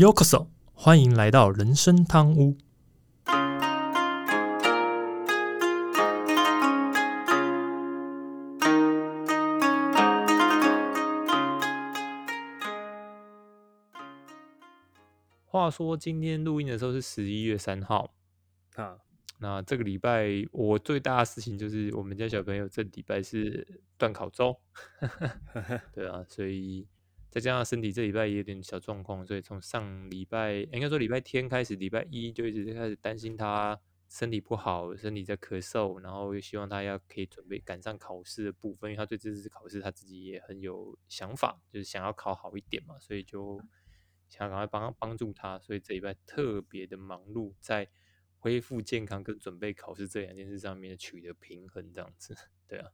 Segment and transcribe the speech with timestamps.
[0.00, 2.56] Yokoso，欢迎来到人生汤屋。
[15.44, 18.14] 话说今天录音的时候是十一月三号。
[18.76, 18.96] 啊，
[19.38, 24.58] 那这个礼拜我最大的事情就是我们家小朋友这礼拜是断考周，
[25.92, 26.88] 对啊，所以
[27.30, 43.60] 再加上身体这礼拜也有点小状况，所以从上礼拜应该说礼拜天开始，礼拜一就一直开始担心他身体不好，身体在咳嗽，然后又希望他要可以准备赶上考试的部分，因为他对这次考试他自己也很有想法，就是想要考好一点嘛，所以就。
[44.32, 47.88] 想赶快帮帮助他，所以这礼拜特别的忙碌，在
[48.38, 52.36] 恢复健康跟准备考试这两件事上面取得平衡，这样子，
[52.68, 52.90] 对啊。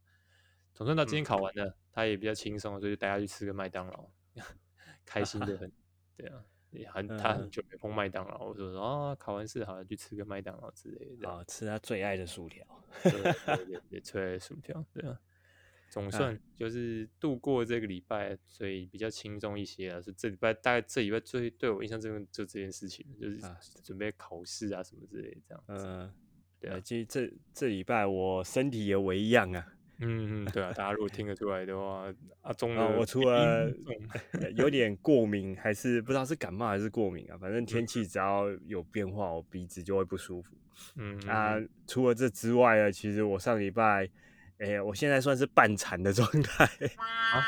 [0.73, 4.09] 总算到今天考完了，他也比较轻松，所以就带他去吃个麦当劳，
[5.05, 5.71] 开心的很，
[6.15, 6.43] 对啊。
[6.71, 12.65] 也很他很久没碰麦当劳，我说说啊，考完试好像，去吃个麦当劳之类的，啊，吃他最爱的薯条，
[13.89, 15.17] 对 最爱薯条，对啊。
[15.89, 20.01] 总算就是度过这个礼拜，所以比较轻松一些啊。
[20.01, 23.39] 是这礼拜大概这礼拜最对我印象最深就这件事情，就是
[23.81, 25.63] 准备考试啊什么之类这样。
[25.69, 26.13] 嗯，
[26.59, 29.73] 对啊，其实这这礼拜我身体也为一样啊。
[29.99, 32.05] 嗯嗯，对啊，大家如果听 得出来的话，
[32.41, 33.71] 阿忠啊，我除了
[34.55, 37.37] 有点过敏，还是不知道是感冒还是过敏啊。
[37.37, 40.55] 反正天气只要有变化，我鼻子就会不舒服。
[40.95, 41.55] 嗯啊，
[41.87, 44.09] 除了这之外呢，其实我上礼拜。
[44.59, 46.65] 哎，我现在算是半残的状态。
[46.95, 47.43] 啊，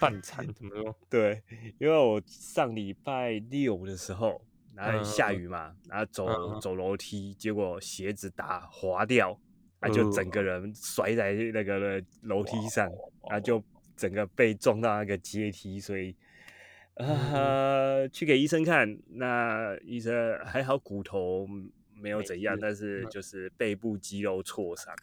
[0.00, 0.96] 半残 怎么说？
[1.10, 1.42] 对，
[1.78, 4.40] 因为我上礼拜六的时候，
[4.74, 9.38] 然后下雨嘛，然后走走楼梯，结果鞋子打滑掉，
[9.80, 12.86] 啊，就整个人摔在那个楼梯上，
[13.28, 13.62] 然后就。
[13.98, 16.14] 整个被撞到那个阶梯，所以
[16.94, 21.44] 呃，去给医生看，那医生还好，骨头
[21.96, 24.94] 没有怎样，但是就是背部肌肉挫伤。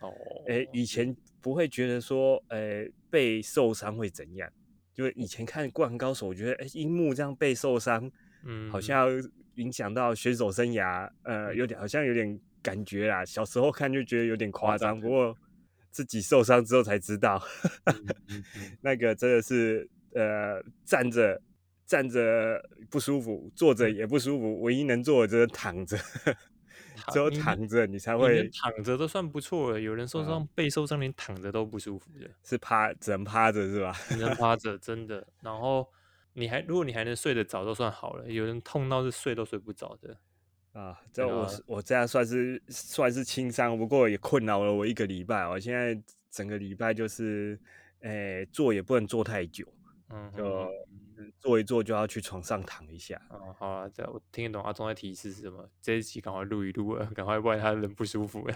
[0.00, 0.14] 哦，
[0.46, 4.48] 哎，以前不会觉得说，哎，背受伤会怎样？
[4.94, 8.08] 就以前看《灌篮高手》，我觉得，哎，樱木这样背受伤，
[8.44, 9.08] 嗯，好像
[9.56, 13.24] 影响到选手生涯，呃，有点好像有点感觉啦。
[13.24, 15.36] 小时候看就觉得有点夸张，不过
[15.92, 17.40] 自己受伤之后才知道，
[18.82, 21.40] 那个真的是，呃，站着
[21.86, 22.60] 站着
[22.90, 25.96] 不舒服，坐着也不舒服，唯一能做的就是躺着。
[27.12, 29.78] 只有躺着你才会躺着都算不错了。
[29.78, 33.92] 有人受伤背受伤连躺着都不舒服的，是趴只能趴着是吧？
[34.08, 35.26] 只能趴着，真的。
[35.42, 35.86] 然后
[36.32, 38.30] 你还如果你还能睡得着都算好了。
[38.30, 40.18] 有人痛到是睡都睡不着的
[40.78, 41.00] 啊。
[41.12, 45.46] 这我我这样算是算是轻伤，不过也困扰了我一个礼拜。
[45.48, 46.00] 我现在
[46.30, 47.58] 整个礼拜就是，
[48.00, 49.66] 诶，坐也不能坐太久，
[50.10, 50.68] 嗯，就。
[51.38, 53.18] 坐一坐就要去床上躺一下。
[53.30, 55.66] 哦，好啊，这我听得懂阿忠的提示是什么。
[55.80, 58.54] 这一集赶快录一录啊，赶快不然他人不舒服了。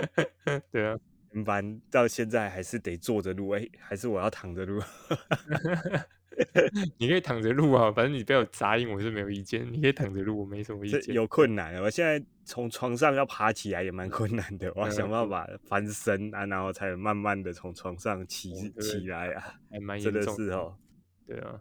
[0.70, 0.98] 对啊，
[1.42, 4.82] 反到现在还是得坐着录，哎，还是我要躺着录。
[6.98, 9.64] 你可以躺着录啊，反正你不要杂音，我是没有意见。
[9.72, 11.14] 你可以躺着录，我没什么意见。
[11.14, 20.76] 有困难，我现在从床上要爬起来也蛮困难的， 我要想办法翻身啊，然后才慢慢的从床上起起来啊，还蛮真的是哦。
[21.24, 21.60] 对啊。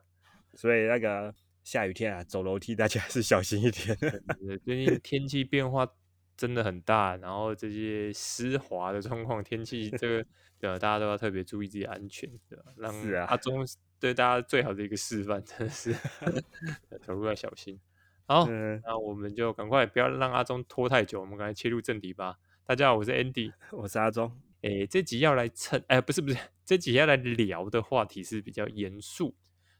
[0.55, 1.31] 所以那个
[1.63, 3.95] 下雨天啊，走楼梯大家还是小心一点。
[4.65, 5.87] 最近天气变化
[6.43, 10.25] 真的很大，然后这些湿滑的状况，天气这个
[10.59, 12.65] 对大家都要特别注意自己安全，对吧？
[12.75, 12.93] 让
[13.27, 13.65] 阿忠
[13.97, 15.95] 对大家最好的一个示范，真的是
[17.01, 17.79] 走路要小心。
[18.25, 18.45] 好，
[18.83, 22.35] 那我们就赶快不要让阿忠拖太久，我们赶快切入正题吧。
[22.65, 24.37] 大家好，我是 Andy，我是阿忠。
[24.63, 29.33] 诶，这集要来蹭，哎，不是不是，这集要来聊的话题是比较严肃。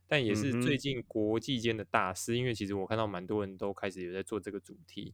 [0.07, 5.13] 但也是最近国际间的大事，因为其实我看到蛮多人都开始有在做这个主题。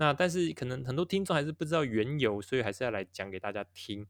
[0.00, 4.06] 那但是可能很多听众还是不知道缘由，所以还是要来讲给大家听。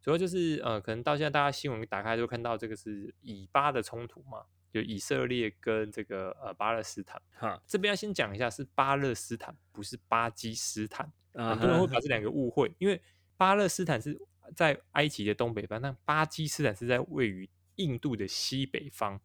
[0.00, 7.20] 主要就是呃，可能到现在大家新闻打开都看到这个是以巴的冲突嘛，就以色列跟这个呃巴勒斯坦。
[7.32, 11.12] 哈，这边要先讲一下是巴勒斯坦，不是巴基斯坦。
[11.34, 13.02] 很多人会把这两个误会，因为
[13.36, 14.16] 巴勒斯坦是
[14.54, 19.20] 在埃及的东北方，那巴基斯坦是在位于印度的西北方。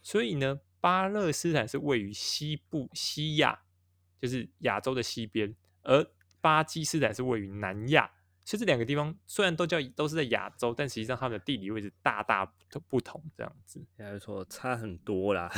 [0.00, 3.60] 所以呢，巴勒斯坦是位于西部西亚，
[4.20, 6.06] 就是亚洲的西边，而
[6.40, 8.10] 巴基斯坦是位于南亚。
[8.44, 12.50] 所以这两个地方虽然都叫都是在亚洲，但实际上它们的地理位置大大
[12.88, 13.22] 不同。
[13.36, 15.52] 这样子，应该说，差很多啦。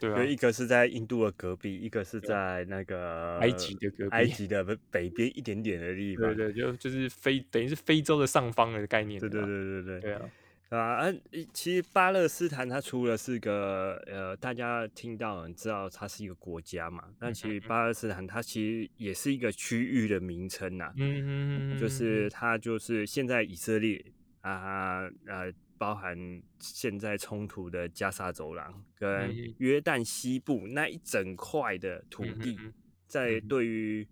[0.00, 6.34] 对 啊，一个是在印度的隔壁，一个是在那个埃及的隔壁，埃及的北边一点点的地方。
[6.34, 9.20] 对对，就就是非等于是非洲的上方的概念。
[9.20, 10.30] 对对对对对，对啊。
[10.70, 11.22] 啊，嗯，
[11.52, 24.04] 其实巴勒斯坦它除了是个呃，大家听到知道它是一个国家嘛，那其实巴勒斯坦它其实也是一个区域的名称呐，嗯嗯就是它就是现在以色列
[24.40, 26.18] 啊呃，包含
[26.58, 32.58] 现在冲突的加沙走廊跟约旦西部那一整块的土地，
[33.06, 34.04] 在对于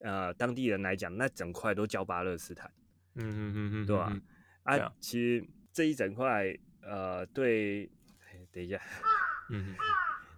[0.00, 2.68] 呃当地人来讲，那整块都叫巴勒斯坦，
[3.14, 4.12] 嗯嗯嗯嗯，对吧？
[4.64, 5.46] 啊，其实。
[5.72, 7.88] 这一整块，呃，对，
[8.52, 8.80] 等一下，
[9.50, 9.74] 嗯，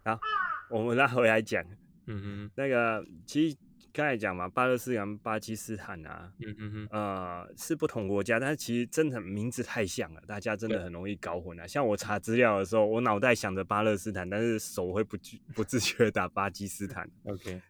[0.04, 0.20] 好，
[0.68, 1.64] 我们拉回来讲，
[2.06, 3.56] 嗯哼，那个其实
[3.92, 11.66] 刚才讲嘛，巴勒斯坦、巴基斯坦啊，嗯哼哼，呃，是不同国家，但是其实真的名字太像了，大家真的很容易搞混啊。
[11.66, 15.16] 像我查资料的时候，我脑袋想着巴勒斯坦，但是手会不
[15.54, 17.08] 不自觉打巴基斯坦。
[17.24, 17.60] OK，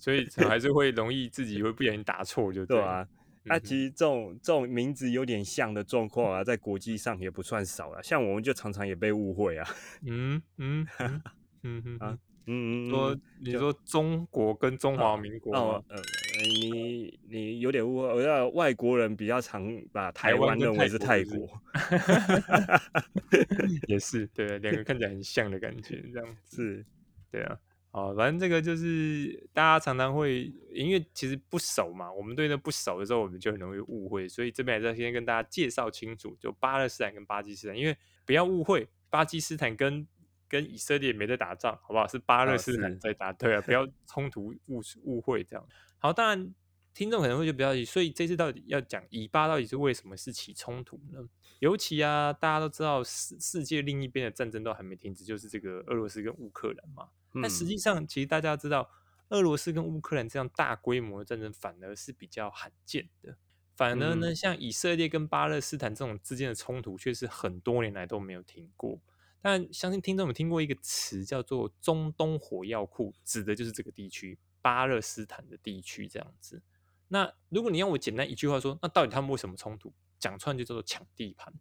[0.00, 3.06] 所以所以还是会容易自己会不小心打错，就对 啊。
[3.46, 8.02] 那其实这种这种名字有点像的状况啊，在国际上也不算少了。
[8.02, 9.66] 像我们就常常也被误会啊。
[10.06, 11.22] 嗯嗯嗯
[11.62, 15.96] 嗯 啊嗯说你说中国跟中华民国哦呃
[16.44, 21.60] 你你有点误会，我要外国人比较常把台湾认为是泰国。
[23.88, 26.86] 也是对，两个看起来很像的感觉，这样是，
[27.32, 27.58] 对啊。
[27.96, 37.96] 哦，反正这个就是大家常常会，因为其实不熟嘛，我们对那不熟的时候，我们就很容易误会，所以这边还是要先跟大家介绍清楚，就巴勒斯坦跟巴基斯坦，因为
[38.26, 40.06] 不要误会，巴基斯坦跟
[40.46, 42.06] 跟以色列没在打仗，好不好？
[42.06, 45.66] 是巴勒斯坦在打，对啊，不要 冲突误误会这样。
[45.96, 46.54] 好，当然
[46.92, 51.26] 听众可能会就比较，所以这次到底要讲以巴到底是为什么是起冲突呢？
[51.60, 57.08] 尤其啊，大家都知道世世界另一边的战争都还没停止，就是这个俄罗斯跟乌克兰嘛。
[57.40, 58.90] 但实际上，其实大家知道，
[59.28, 63.36] 俄罗斯跟乌克兰这样大规模的战争反而是比较罕见的。
[63.74, 69.00] 反而呢，像以色列跟巴勒斯坦这种之间的冲突，却是很多年来都没有停过。
[69.40, 76.62] 但相信听众有听过一个词叫做“中东火药库”，指的就是这个地区——巴勒斯坦的地区这样子。
[77.08, 79.92] 那如果你让我简单一句话说，那到底他们为什么冲突？
[80.18, 81.52] 讲出来就叫做抢地盘，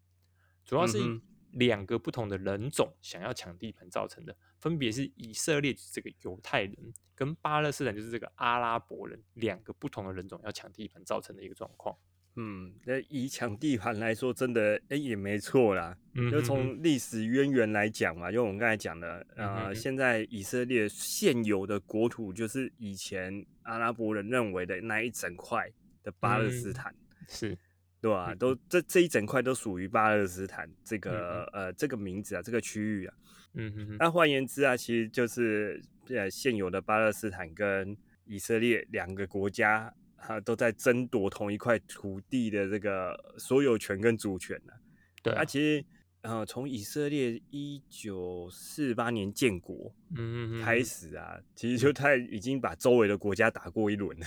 [0.64, 1.22] 主要是。
[1.52, 4.36] 两个不同的人种想要抢地盘造成的，
[4.66, 6.76] 分别是以色列这个犹太人
[7.14, 11.96] 跟巴勒斯坦就是这个阿拉伯人两个不同的人种要抢地盘造成的一个状况。
[12.36, 15.96] 嗯，那以抢地盘来说，真的哎也没错啦。
[16.32, 25.72] 就从历史渊源来讲嘛，就我们刚才讲的，呃，现在以色列现有的国土就是以前阿拉伯人认为的那一整块
[26.02, 26.96] 的巴勒斯坦
[27.30, 27.56] 是。
[28.02, 28.36] 对吧？
[28.36, 33.16] 都这这一整块都属于巴勒斯坦这个呃这个名字啊，这个区域啊。
[33.56, 33.98] 嗯哼哼。
[34.00, 44.74] 那换言之啊，其实就是呃现有的巴勒斯坦跟以色列两个国家啊都在争夺同一块土地的这个所有权跟主权呢。
[45.24, 45.34] 对。
[45.34, 45.84] 啊，其实
[46.22, 54.18] 呃从以色列一九四八年建国嗯开始啊，其实就他已经把周围的国家打过一轮，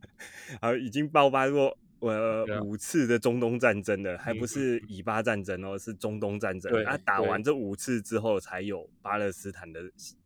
[0.60, 1.76] 啊已经爆发过。
[2.00, 6.72] 呃，五次的中东战争的，还不是以巴战争哦，是中东战争。
[6.84, 9.80] 他打完这五次之后，才有巴勒斯坦的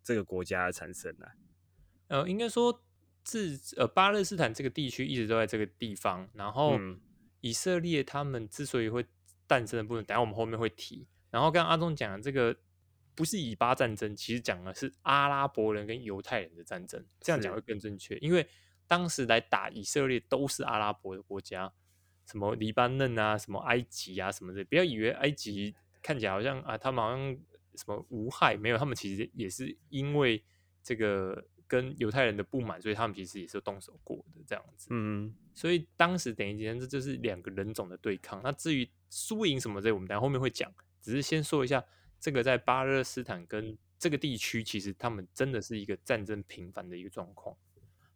[0.05, 1.33] 这个国家产生的。
[2.09, 2.85] 呃，应该说，
[3.25, 6.29] 自呃巴勒斯坦这个地区一直都在这个地方。
[6.35, 6.79] 然后
[7.41, 9.07] 以色列他们之所以会
[9.47, 11.07] 诞生的部分，等下我们后面会提。
[11.31, 12.55] 然后刚刚阿忠讲的这个
[13.15, 17.03] 不是以巴战争，其实讲的是阿拉伯人跟犹太人的战争。
[17.21, 18.47] 这样讲会更正确，因为。
[18.87, 21.73] 当时来打以色列都是阿拉伯的国家，
[22.27, 24.65] 什么黎巴嫩啊，什么埃及啊，什么的。
[24.65, 27.37] 不要以为埃及看起来好像啊，他们好像
[27.77, 30.43] 什么无害，没有，他们其实也是因为
[30.83, 34.89] 这个跟犹太人的不满，所以他们其实也是动手过的这样子。
[34.91, 38.41] 嗯，所以当时等于讲这就是两个人种的对抗。
[38.43, 40.73] 那至于输赢什么的，我们等下后面会讲。
[41.01, 41.85] 只是先说一下，
[42.21, 47.57] 这个在巴勒斯坦跟这个地区，其实他们真的是一个战争频繁的一个状况。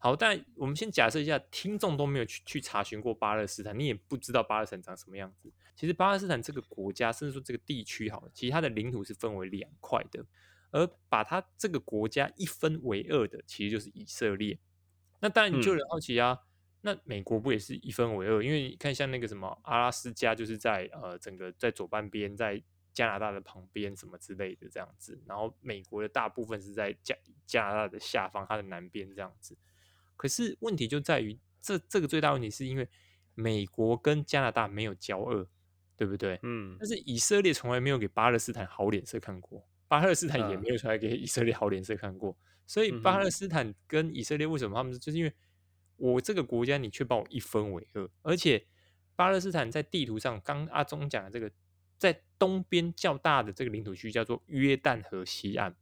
[0.06, 5.52] 好，但我们先假设一下，听众都没有去去查询过巴勒斯坦，你也不知道巴勒斯坦长什么样子。
[5.74, 10.24] 其实巴勒斯坦这个国家，甚至说这个地区，好，其实它的领土是分为两块的，
[10.70, 14.56] 而把它这个国家一分为二的，其实就是以色列。
[15.18, 16.38] 那当然，你就很好奇啊，
[16.82, 18.40] 那美国不也是一分为二？
[18.40, 29.58] 因为你看，像那个什么阿拉斯加，就是在呃整个在左半边，在加拿大的旁边什么之类的这样子，然后美国的大部分是在加加拿大的下方，它的南边这样子。
[30.16, 32.88] 可是问题就在于，这这个最大问题是因为
[33.34, 35.48] 美国跟加拿大没有交恶，
[35.96, 36.40] 对不对？
[36.42, 36.76] 嗯。
[36.78, 42.36] 但是以色列从来没有给巴勒斯坦好脸色看过，巴勒斯坦也没有出来给以色列好脸色看过。
[42.66, 45.32] 所以巴勒斯坦跟以色列为什么他们就是因为
[45.96, 48.66] 我这个国家你却把我一分为二，而且
[49.14, 51.50] 巴勒斯坦在地图上，刚阿忠讲的这个
[51.98, 55.74] 在东边较大的这个领土区叫做约旦河西岸，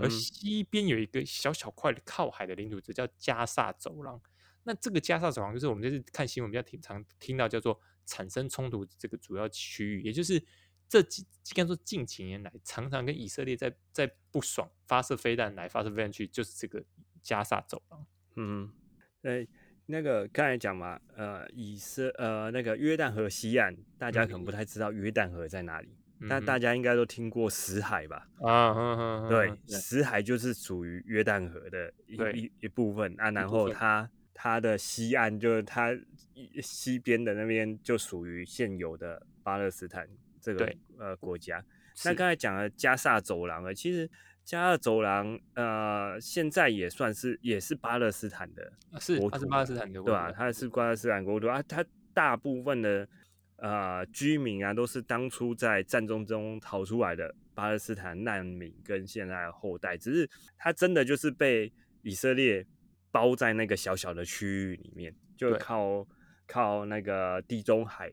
[0.00, 4.20] 而西边有一个小小块的靠海的领土，这叫加萨走廊。
[4.62, 10.42] 那这个加萨走廊就是我们这次看新闻比较挺常听到叫做产生冲突这个主要区域，也就是
[10.88, 16.84] 这几应该说近几年来常常跟以色列在在不爽发射飞弹来发射飞弹去，就是这个
[17.22, 18.06] 加萨走廊。
[18.36, 18.72] 嗯，
[19.20, 19.48] 对。
[19.86, 25.88] 那个刚才讲嘛，呃，以色呃那个约旦河西岸，大家可能不太知道约旦河在哪里，
[26.28, 28.28] 但大家应该都听过死海吧？
[28.40, 33.30] 啊，对，死海就是属于约旦河的一一一部分啊。
[33.30, 35.96] 然后它它的西岸就是它
[36.60, 40.08] 西边的那边就属于现有的巴勒斯坦
[40.40, 41.64] 这个呃国家。
[42.04, 44.10] 那刚才讲了加萨走廊啊，其实。
[44.46, 50.30] 加勒走廊，呃，现在也算是也是巴勒斯坦的，是，它是巴勒斯坦的，对吧？
[50.30, 51.84] 它是巴勒斯坦国土啊，它
[52.14, 53.08] 大部分的
[53.56, 61.72] 呃居民啊，都是当初在战争中逃出来的巴勒斯坦难民跟现在的后代，只是它真的就是被
[62.02, 62.64] 以色列
[63.10, 66.06] 包在那个小小的区域里面，就靠
[66.46, 68.12] 靠那个地中海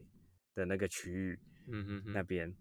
[0.55, 2.51] 的那个区域，嗯嗯那边，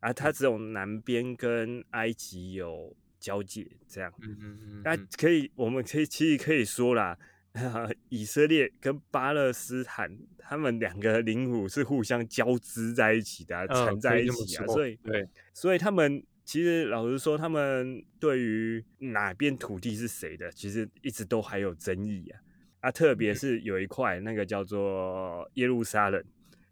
[0.00, 2.96] 啊，它只有南边跟埃及有。
[3.18, 7.18] 交界这样，嗯嗯嗯，那可以，我们可以其实可以说啦，
[8.08, 22.40] 以色列跟巴勒斯坦他们两个领土是互相交织在一起的，缠在一起啊，所以对，所以他们其实老实说，他们对于哪边土地是谁的，其实一直都还有争议啊，
[22.80, 26.24] 啊，特别是有一块那个叫做耶路撒冷，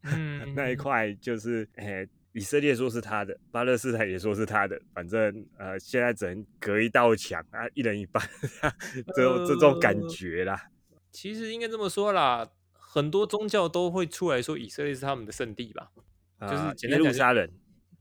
[0.54, 2.08] 那一块就是诶。
[2.36, 8.22] 以色列说是他的，巴勒斯坦也说是他的，反正呃，现在只能隔一道墙啊，一人一半，
[9.14, 10.70] 这种这种感觉啦。
[11.10, 15.90] 其实应该这么说啦，很多宗教都会出来说以色列是他们的圣地吧，
[16.42, 17.50] 就是耶路撒冷。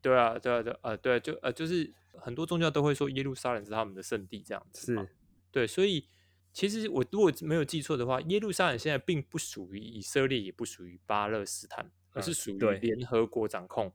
[0.02, 1.90] 对啊，对啊，对啊，对，就呃，就是
[2.20, 4.94] 很多宗教都会说耶路撒冷是他们的圣地，这样子。
[4.94, 5.10] 是，
[5.50, 6.06] 对，所以
[6.52, 13.88] 其实我如果没有记错的话，耶路撒冷现在并不属于以色列，也不属于巴勒斯坦，而是属于联合国掌控。
[13.88, 13.92] 嗯，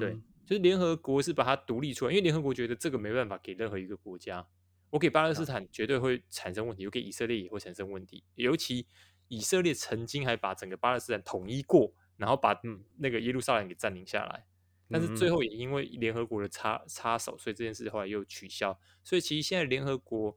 [0.00, 4.46] 对，就是联合国是把它独立出来，因为联合国觉得这个没办法给任何一个国家，
[4.88, 8.24] 我给巴勒斯坦绝对会产生问题，我给以色列也会产生问题。
[8.36, 8.86] 尤其
[9.28, 12.58] 以色列曾经还把整个巴勒斯坦统一过，然后把
[12.96, 14.46] 那个耶路撒冷给占领下来，
[14.88, 18.78] 但是最后也因为联合国的插插手，所以这件事后来又取消。
[19.04, 20.34] 所以其实现在联合国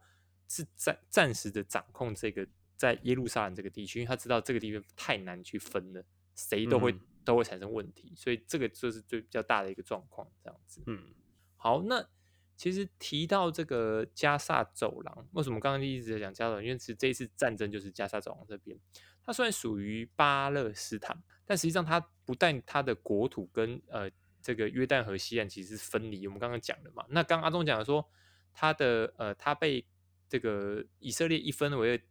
[0.50, 6.04] 是暂暂时的掌控这个在耶路撒冷这个地区，因为他知道这个地方太难去分了，
[6.36, 6.94] 谁都会。
[7.24, 10.82] 都会产生问题，所以这个就是最比较大的一个状况，这样子。
[10.88, 11.14] 嗯，
[11.58, 12.08] 好，那
[12.56, 16.62] 其实提到这个加萨走廊，为什么刚刚一直在讲加萨？
[16.62, 18.78] 因为是这一次战争就是加萨走廊这边，
[19.24, 24.10] 它虽然属于巴勒斯坦，但实际上它不但它的国土跟呃
[24.42, 26.26] 这个约旦河西岸其实是分离。
[26.26, 28.10] 我们刚刚讲的嘛，那刚阿忠讲的说，
[28.54, 29.86] 它的呃它被
[30.28, 32.02] 这个以色列一分为，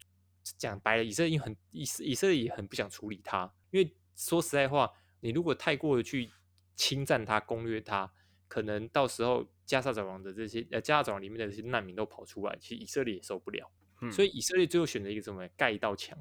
[0.56, 3.94] 讲白了，以色列很以以色列也很不想处理它，因为。
[4.18, 6.28] 说实在话，你如果太过的去
[6.74, 8.10] 侵占它、攻略它，
[8.48, 13.70] 可能到时候加沙走廊的这些呃加沙走廊里面的这些难民都跑出来，其实以色列也受不了。
[14.10, 15.48] 所以以色列最后选择一个什么？
[15.56, 16.18] 盖一道墙，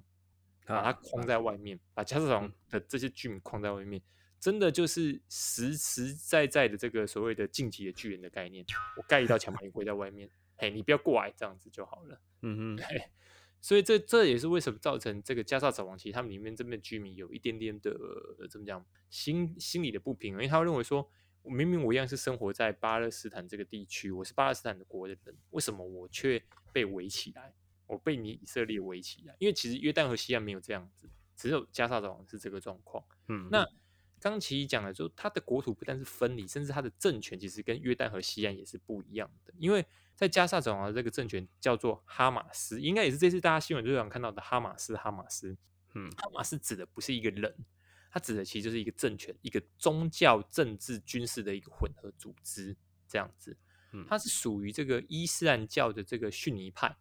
[0.65, 3.99] 把它框在外面，把加沙走廊的这些居民框在外面，
[4.39, 8.63] 真的就是实实在在的这个所谓的晋级的巨人的概念。
[8.95, 12.21] 我盖一道墙把你 围在外面，嘿，你不要过来，这样子就好了。
[12.43, 12.83] 嗯哼。
[13.59, 17.91] 所以这这也是为什么造成这个加沙走廊，其实他们里面这边居民有一点点的
[18.49, 21.09] 怎么讲心心理的不平衡，因为他会认为说，
[21.43, 27.53] 明明我一样是生活在巴勒斯坦这个地区，我是巴勒斯坦的国的人，为什么我却被围起来？
[27.87, 29.35] 我被你以色列围起来？
[29.39, 33.03] 因为其实约旦和西岸没有这样子，只有加沙走廊是这个状况。
[33.27, 33.67] 嗯，那
[34.19, 39.85] 刚其实讲了，就他的国土不但是分离，甚至他的政权其实跟约旦和西岸也是不一样的，因为。
[40.17, 44.97] 在加萨走廊的这个政权叫做哈马斯，应该也是这次大家新闻最常看到的哈马斯。
[44.97, 45.55] 哈马斯，
[45.93, 47.55] 嗯，哈马斯指的不是一个人，
[48.09, 52.75] 它指的其实就是一个政权，一个宗教、政治、军事的一个混合组织，
[53.07, 53.55] 这样子。
[54.07, 56.97] 它是属于这个伊斯兰教的这个逊尼派。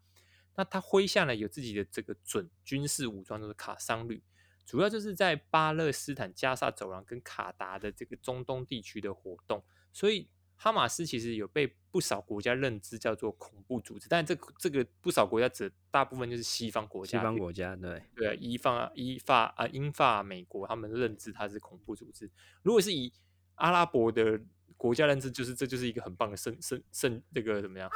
[0.54, 4.22] 那它麾下呢有自己的这个准军事武装，就是卡桑旅，
[4.66, 10.28] 主要就是在巴勒斯坦加萨走廊跟卡达的这个中东地区的活动，所以。
[10.56, 17.18] 哈马斯其实有被不少国家认知叫做恐怖组织，但这这个不少国家指大部分就是西方国家。
[17.18, 22.30] 西方国家对对啊，伊法伊法啊英法美国他们认知它是恐怖组织。
[22.62, 23.12] 如果是以
[23.56, 24.40] 阿拉伯的
[24.76, 27.90] 国家认知，就是这就是一个很棒的圣圣圣那个怎么样？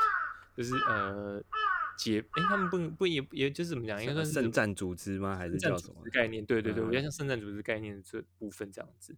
[0.57, 1.43] 就是呃
[1.97, 3.99] 解哎他们不不也也就是怎么讲？
[4.03, 5.35] 应该算是圣战组织吗？
[5.37, 6.45] 还是叫什么概念？
[6.45, 9.17] 对对对，我觉得像圣战组织概念这部分这样子。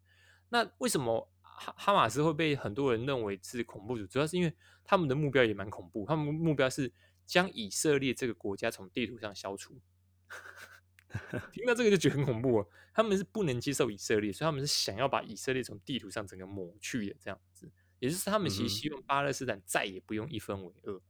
[0.50, 1.28] 那为什么？
[1.56, 4.52] 哈哈马斯会被很多人认为是恐怖主，主要是因为
[4.84, 6.92] 他们的目标也蛮恐怖，他们目标是
[7.26, 9.80] 将以色列这个国家从地图上消除。
[11.52, 21.00] 听到这个就觉得很恐怖哦，他们是不能接受以色列，所以他们是想要把以色列从地图上整个抹去的这样子，也就是他们其实希望巴勒斯坦再也不用一分为二。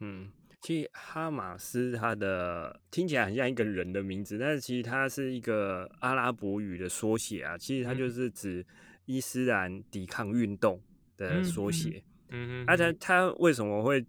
[0.00, 8.66] 嗯，其实哈马斯它的听起来很像一个人的名字，但是其实它是一个阿拉伯语的缩写啊，其实它就是指
[9.04, 10.80] 伊斯兰抵抗运动
[11.16, 12.02] 的缩写。
[12.28, 14.04] 嗯嗯，而且他为什么会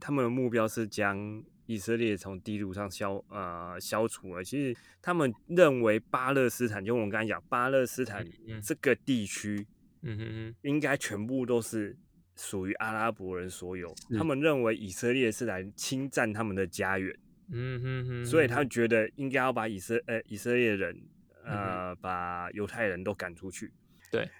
[0.00, 1.42] 他们的目标是将？
[1.70, 8.26] 以色列从地图上消呃消除了，其实他们认为巴勒斯坦，就我们刚才讲巴勒斯坦
[8.62, 9.66] 这个地区，
[10.00, 11.94] 嗯哼哼，应该全部都是
[12.36, 13.94] 属于阿拉伯人所有。
[14.16, 17.14] 他们认为以色列是来侵占他们的家园，
[17.52, 20.98] 嗯哼哼，所以他觉得应该要把以色呃以色列人
[21.44, 23.70] 呃把犹太人都赶出去。
[24.10, 24.30] 对，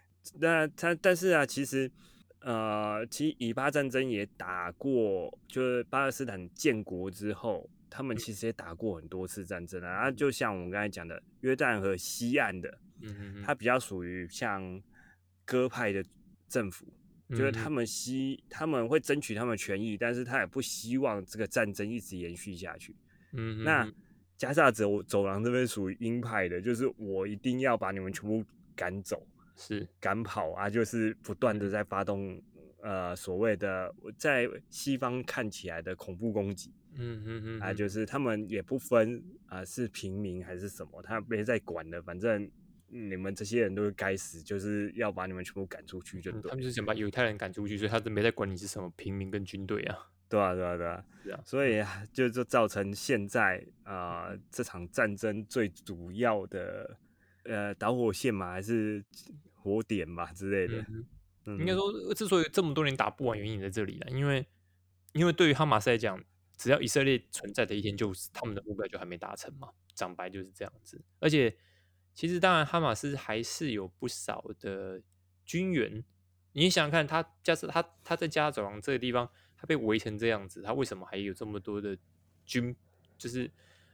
[0.40, 1.90] 那他但是啊，其实。
[2.40, 9.90] 呃，其实以巴战争也打过，就是巴勒斯坦建国之后，他们其实也打过很多次战争啊。
[9.90, 14.80] 啊，就像我们刚才讲的，约旦河西岸的，嗯它比较属于像
[15.44, 16.02] 鸽派的
[16.48, 16.86] 政府，
[17.30, 22.94] 就是他们希他们会争取他们权益，但是他也不希望这个战争一直延续下去。
[23.32, 23.92] 嗯，那
[24.36, 28.44] 加萨走走廊这边属于鹰派的，就是我一定要把你们全部
[28.76, 29.26] 赶走。
[29.58, 32.40] 是赶跑啊，就是不断的在发动
[32.80, 42.48] 呃所谓的在西方看起来的恐怖攻击，嗯嗯嗯，啊，就是他们也不分啊是平民还是什么，他没在管的，反正
[42.86, 46.42] 你们这些人都是该死，就是要把你们全部赶出去就对。
[46.42, 49.98] 他们就是想把犹太人赶出去，所以他都没在管你是什么平民跟军队啊。
[50.28, 56.96] 对啊对啊对啊，是啊，所以就就造成现在啊这场战争最主要的
[57.44, 59.04] 呃导火线嘛，还是。
[59.60, 60.84] 火点吧之类的，
[61.44, 64.10] 应该说，之所以这么多年打不完，原因在这里了。
[64.10, 64.46] 因为，
[65.12, 66.22] 因为对于哈马斯来讲，
[66.56, 69.70] 只要以色列存在的一天，就是他们的目标就还没达成嘛。
[69.94, 71.02] 长白就是这样子。
[71.18, 71.56] 而且，
[72.14, 75.02] 其实当然，哈马斯还是有不少的
[75.44, 76.04] 军援。
[76.52, 81.98] 你想想看，他加上他他在加走廊这个地方，他被围成这样子，他为什么还有这么多的
[82.46, 82.74] 军？
[83.16, 83.50] 就是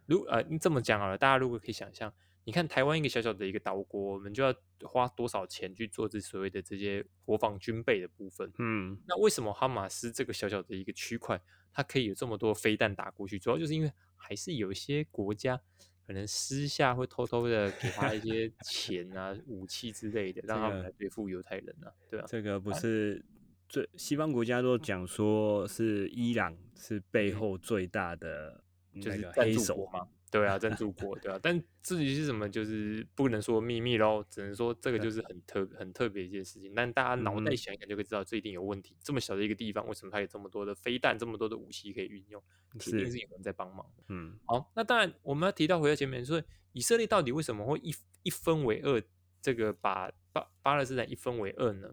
[0.07, 2.13] 如呃，你这么讲好了，大家如果可以想象。
[2.45, 8.53] 你看台湾一个小小的一个岛国，我们就要花多少钱去做这所谓的这些国防军备的部分？
[8.59, 11.41] 嗯，那为什么哈马斯这个小小的一个区块，
[11.73, 13.39] 它可以有这么多飞弹打过去？
[13.39, 15.59] 主要就是因为还是有一些国家
[16.07, 22.27] 可能私下会偷偷的给他一些 钱啊、武器之类的，让他们来对付犹太人啊，对啊？
[22.29, 23.25] 这个不是
[23.71, 28.63] 最西方国家都讲说是伊朗是背后最大的
[29.01, 30.07] 就是黑手吗？
[30.35, 36.75] 对啊，赞助过，对啊，但至于是什么，就是不能说秘密喽，只能说这个就是很特很特别一件事情。
[36.75, 38.97] 但大家脑袋想一想就可以知道，这一定有问题。
[39.01, 42.43] 这么小的一个地方，为什么它有这么多的飞弹，这么多的武器可以运用？
[42.77, 44.03] 肯定是有人在帮忙的。
[44.09, 46.43] 嗯，好，那当然我们要提到回到前面说，
[46.73, 47.95] 以色列到底为什么会一
[48.25, 49.01] 一分为二，
[49.41, 51.89] 这个把巴巴勒斯坦一分为二呢？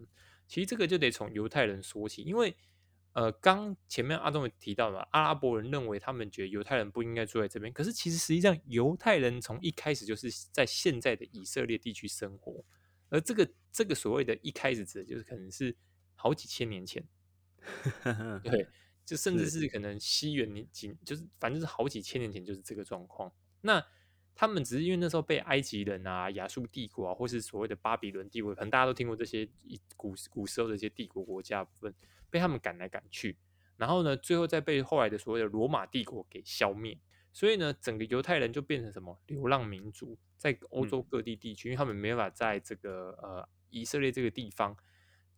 [0.48, 2.56] 其实这个就得从犹太人说起，因为。
[3.12, 12.64] 呃，刚前面阿东也提到嘛，阿拉伯人认为他们觉得犹太人不应该住在这边，可是其实实际上犹太人从一开始就是在现在的以色列地区生活，
[13.10, 15.76] 而这个这个所谓的一开始指的就是可能是
[16.14, 17.06] 好几千年前，
[18.42, 18.66] 对，
[19.04, 23.30] 就甚至是可能西元年几，就是反正是好几千年前就是这个状况。
[23.60, 23.84] 那
[24.34, 29.48] 他们只是因为那时候被埃及人啊、亚述帝国啊，或是所谓的巴比伦帝国，可能大家都听过这些
[29.96, 31.94] 古古时候的一些帝国国家部分。
[32.32, 33.36] 被他们赶来赶去，
[33.76, 36.98] 然后呢，最后再被后来的所谓的罗马帝国给消灭。
[37.30, 44.74] 所以呢，整个犹太人就变成什么流浪民族，在欧洲各地地区，因为他们没办法在这个呃以色列这个地方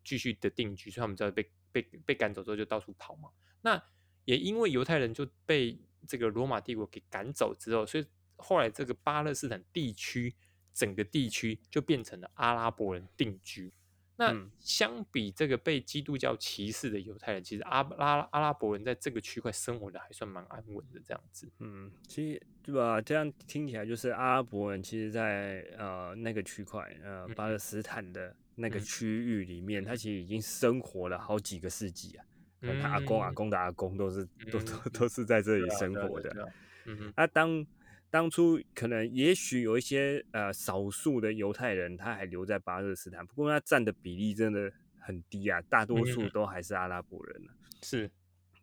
[0.04, 3.28] 继续的定居，所以他们就被被被赶走之后就到处跑嘛。
[3.62, 3.82] 那
[4.24, 5.76] 也因为犹太人就被
[6.06, 10.34] 这个罗马帝国给赶走之后，所以后来这个巴勒斯坦地区
[10.72, 13.72] 整个地区就变成了阿拉伯人定居。
[14.16, 21.50] 那相比这个被基督教歧视的犹太人，其实阿拉阿拉伯人在这个区块生活的还算蛮安稳的，这样子。
[21.58, 23.00] 嗯，其实对吧？
[23.00, 32.24] 这样听起来就是阿拉伯人，其实，在呃那个区块，呃巴勒斯坦的那个区域里面，他其实已经生活了好几个世纪啊。
[32.60, 36.52] 他阿公阿公的阿公都是都都都是在这里生活的。
[36.84, 37.66] 嗯哼，那当。
[38.14, 47.42] 当初可能也许有一些呃少数的犹太人他还留在巴勒斯坦，不过他占的比例真的很低啊，大多数都还是阿拉伯人
[47.82, 48.08] 是，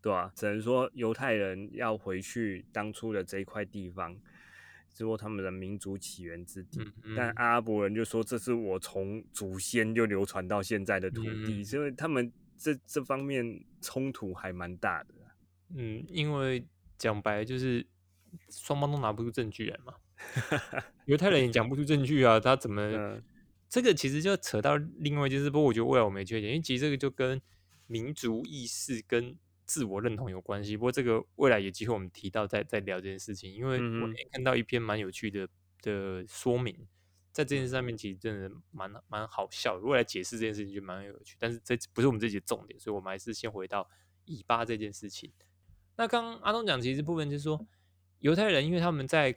[0.02, 0.32] 对吧？
[0.38, 4.18] 只能说犹太人要回去当初的这一块地方，
[4.94, 7.14] 说他们的民族起源之地，嗯。
[7.14, 15.14] 但阿拉伯人就说这是我从祖先就流传到现在的土嗯地，所以他们这这方面冲突还蛮大的。
[15.76, 16.66] 嗯，因为
[16.98, 17.86] 讲白就是
[18.50, 19.94] 双方都拿不出证据来嘛。
[21.06, 22.82] 犹太人也讲不出证据啊，他怎么？
[22.82, 23.24] 嗯
[23.72, 27.42] 这个其实就扯到另外一件事，不过我觉得未来我没缺点，因为其实这个就跟
[27.88, 30.76] 民族意识跟自我认同有关系。
[30.76, 35.48] 不过这个未来有机会我们提到再再聊这件事情，因为我那天看到一篇蛮有趣的
[35.82, 36.86] 的说明，
[37.32, 39.78] 在这件事上面其实真的蛮蛮好笑。
[39.78, 43.90] 如果来解释这件事情就蛮有趣，但是这不是我们这集的重点，所以我们还是先回到
[44.26, 45.32] 以巴这件事情。
[45.96, 47.66] 那刚刚阿东讲，其实部分就是说，
[48.22, 49.36] 犹太人因为他们在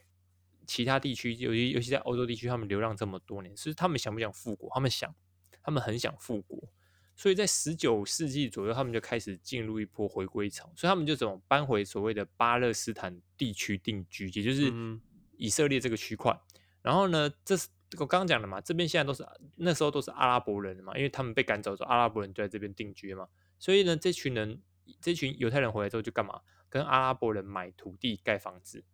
[0.66, 4.70] 其他地区，尤其尤其在欧洲地区，他们流浪这么多年，是他们想不想复国？
[4.72, 5.14] 他们想，
[5.62, 6.72] 他们很想复国，
[7.14, 15.00] 所以在十九世纪左右，他们就开始进入一波回归潮，所以他们就怎么搬回所谓的巴勒斯坦地区定居，也就是嗯
[15.36, 16.34] 以色列这个区块。
[16.80, 17.68] 然后呢，这是
[17.98, 24.62] 我刚刚讲的嘛，这边现在都是那时候都是阿拉伯人嘛，因为他们被赶走之后，阿拉伯人就在这边定居嘛，所以呢，这群人，
[25.00, 26.40] 这群犹太人回来之后就干嘛？
[26.74, 28.84] 跟阿拉伯人买土地盖房子。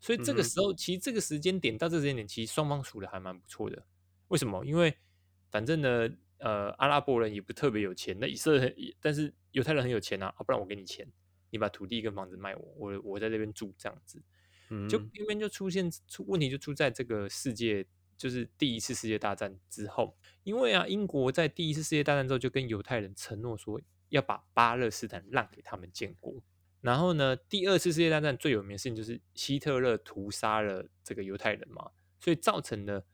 [0.00, 3.84] 所以这个时候，其实这个时间点到这个时间点，其实双方处的还蛮不错的。
[4.28, 4.64] 为什么？
[4.64, 4.96] 因为
[5.50, 11.06] 反正呢，呃，阿拉伯人也不特别有钱，那以色列很，但是犹太人很有钱啊，啊不然我给你钱，
[11.50, 14.22] 你把土地跟房子卖我，我我在这边住这样子。
[14.70, 17.84] 嗯就偏偏就出现出问题，就出在这个世界，
[18.16, 26.40] 就是第一次世界大战之后，因为啊，英国在第一次世界大战之后就跟犹太人承诺说要把巴勒斯坦让给他们建国。
[26.88, 33.04] 然后呢，第二次世界大战最有名的事情就是希特勒屠杀了这个犹太人嘛，所以造成了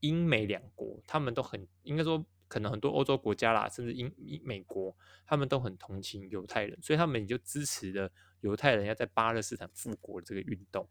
[0.00, 10.88] 英美两国他们都很应该说，可能很多欧洲国家啦，甚至英英美国，他们都很同情犹太人，所以他们也就支持了犹太人要在巴勒斯坦复国的这个运动。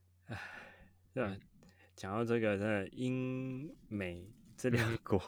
[1.13, 1.38] 对啊，
[1.98, 5.20] 讲到这个，真的英美这两国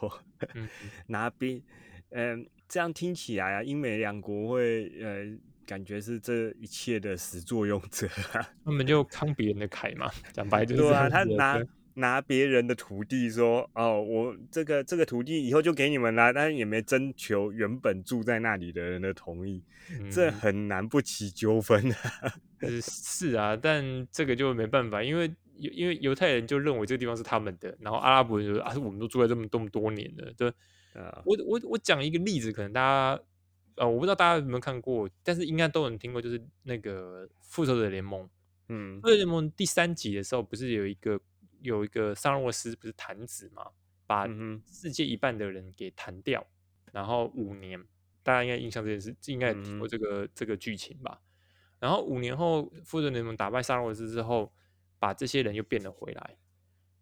[0.54, 0.66] 嗯
[1.08, 1.62] 拿兵，
[2.08, 8.48] 嗯，这样听起来啊，英美两国会呃，感觉是这一切的始作俑者啊。
[8.64, 11.62] 他们就慷别人的凯嘛，讲白就是对啊，他拿
[11.94, 19.62] 拿别人的土地说，哦，我这个这个土地以后就给你们啦，但是也没征求原本住在那里的人的同意，
[20.10, 22.34] 这嗯很难不起纠纷啊。
[22.60, 30.52] 是是啊，但这个就没办法，因为犹因为犹太人就认为这个地方是他们的，然后阿拉伯人就说啊，我们都住在这么这么多年了，对。
[30.94, 33.20] 啊，我我我讲一个例子，可能大家
[33.76, 38.28] 呃，我不知道大家有没有看过，但是应该都有听过，就是那个复仇者联盟。
[38.68, 41.20] 嗯复仇者联盟第三集的时候，不是有一个
[41.60, 43.70] 有一个萨诺斯不是弹指嘛，
[44.06, 44.26] 把
[44.66, 46.46] 世界一半的人给弹掉，
[46.92, 47.84] 然后五年，
[48.22, 51.20] 大家应该印象这件事，应该有听过嗯这个、这个剧情吧？
[51.80, 54.52] 然后五年后，复仇者联盟打败萨诺斯之后，
[54.98, 56.36] 把这些人又变了回来。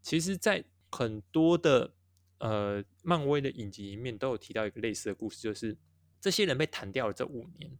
[0.00, 1.94] 其实，在很多的
[2.38, 5.76] 呃漫威的影集里面都有提到一个类似的故事，就是
[6.22, 7.78] 这些人被弹掉了这五年，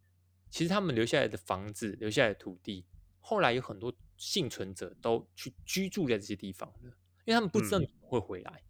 [0.50, 2.84] 其实他们留下来的房子、留下来的土地，
[3.20, 6.90] 后来有很多幸存者都去居住在这些地方了，
[7.24, 8.62] 因为他们不知道嗯你们会回来，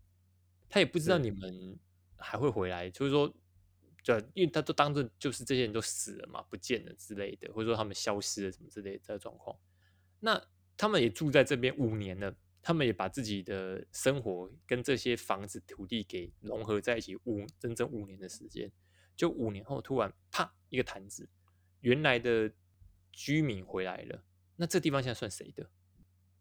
[0.69, 1.77] 他也不知道你们
[2.17, 3.35] 还会回来，就是说。
[4.05, 9.57] 对，因为他都当着就是这些人都死了嘛，不见了之类的，或者说他们消失了什么之类的这个状况。
[10.19, 10.45] 那
[10.77, 18.69] 他们也住在这边五年了，他们也把自己的生活跟这些房子、土地给融合在一起五整整五年的时间，
[19.16, 21.29] 就五年后突然啪一个坛子，
[21.81, 22.51] 原来的
[23.12, 24.25] 居民回来了，
[24.57, 25.70] 那这地方现在算谁的？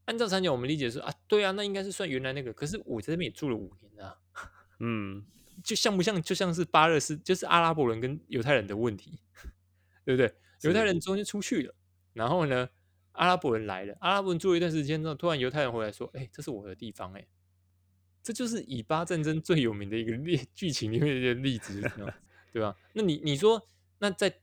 [0.05, 4.17] 按照三角我们理解说啊，对啊，那应该是算原来那个，可是我在这边也住了五年啊，
[4.79, 5.25] 嗯，
[5.63, 9.19] 就像不像就像是巴勒斯，就是阿拉伯人跟犹太人的问题，
[10.03, 10.33] 对不对？
[10.63, 11.75] 犹太是人中间出去了，
[12.13, 12.69] 然后呢，
[13.13, 17.27] 阿拉伯人来了，阿拉伯人住了一段时间之后，突然犹太人回来说：“哎、这是我的地方。”哎，
[18.23, 21.81] 这就是以巴战争最有名的一个例 剧情里面的例子，
[22.51, 22.75] 对吧？
[22.93, 23.65] 那你你说，
[23.99, 24.39] 那在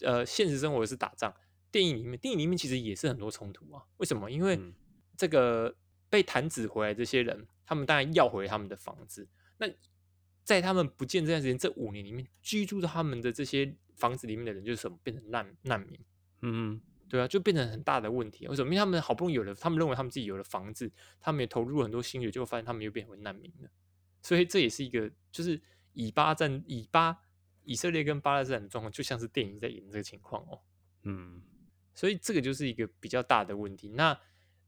[0.00, 1.34] 呃现实生活是打仗，
[1.70, 3.82] 电影里面电影里面其实也是很多冲突啊。
[3.98, 4.30] 为什么？
[4.30, 4.74] 因为嗯
[5.16, 5.74] 这个
[6.10, 9.28] 被弹指回来这些人，他们当然要回他们的房子。
[9.58, 9.66] 那
[10.44, 15.98] 在他们不见这段时间，这五年里面居住在他们的这些房子里面的人，就是什么变成难难民，
[16.42, 18.48] 嗯对啊，就变成很大的问题。
[18.48, 18.68] 为什么？
[18.68, 23.70] 因为他们好不容易有了，他们认为他们自己有了房子，他们也投入了很多心血，结果发现他们又变回难民了。
[24.22, 25.60] 所以这也是一个，就是
[25.92, 27.16] 以巴战、以巴、
[27.66, 30.62] 以色列跟巴勒斯坦的状况，就像是电影在演这个情况哦。
[31.02, 31.42] 嗯
[31.94, 33.88] 所以这个就是一个比较大的问题。
[33.90, 34.18] 那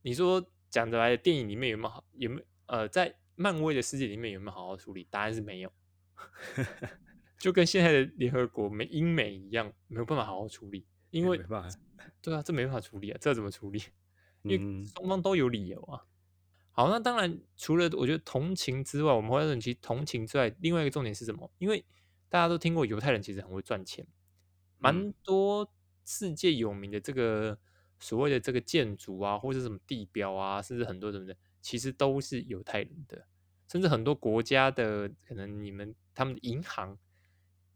[0.03, 2.05] 你说讲得来，电影里面有没有好？
[2.13, 5.07] 有没有呃，在漫威的世界里面有没有好好处理？
[5.11, 5.73] 答案是没有，
[7.39, 10.87] 就跟现在的联合国美英美一样，没有办法好好处理。
[11.11, 11.79] 因为没办法，
[12.21, 13.83] 对啊，这没办法处理啊，这怎么处理？
[14.43, 16.05] 因为嗯双方都有理由啊。
[16.73, 21.51] 好，那当然除了我觉得同情之外，我们华人其实同情之外，另外一个重点是什么？
[21.59, 21.85] 因为
[22.29, 24.07] 大家都听过犹太人其实很会赚钱，
[24.79, 25.73] 蛮多
[26.05, 27.59] 世界有名的这个
[27.99, 33.27] 所谓的这个建筑啊，或者什么地标啊，甚至很多什么的，其实都是犹太人的，
[33.71, 36.99] 甚至很多国家的可能你们他们的银行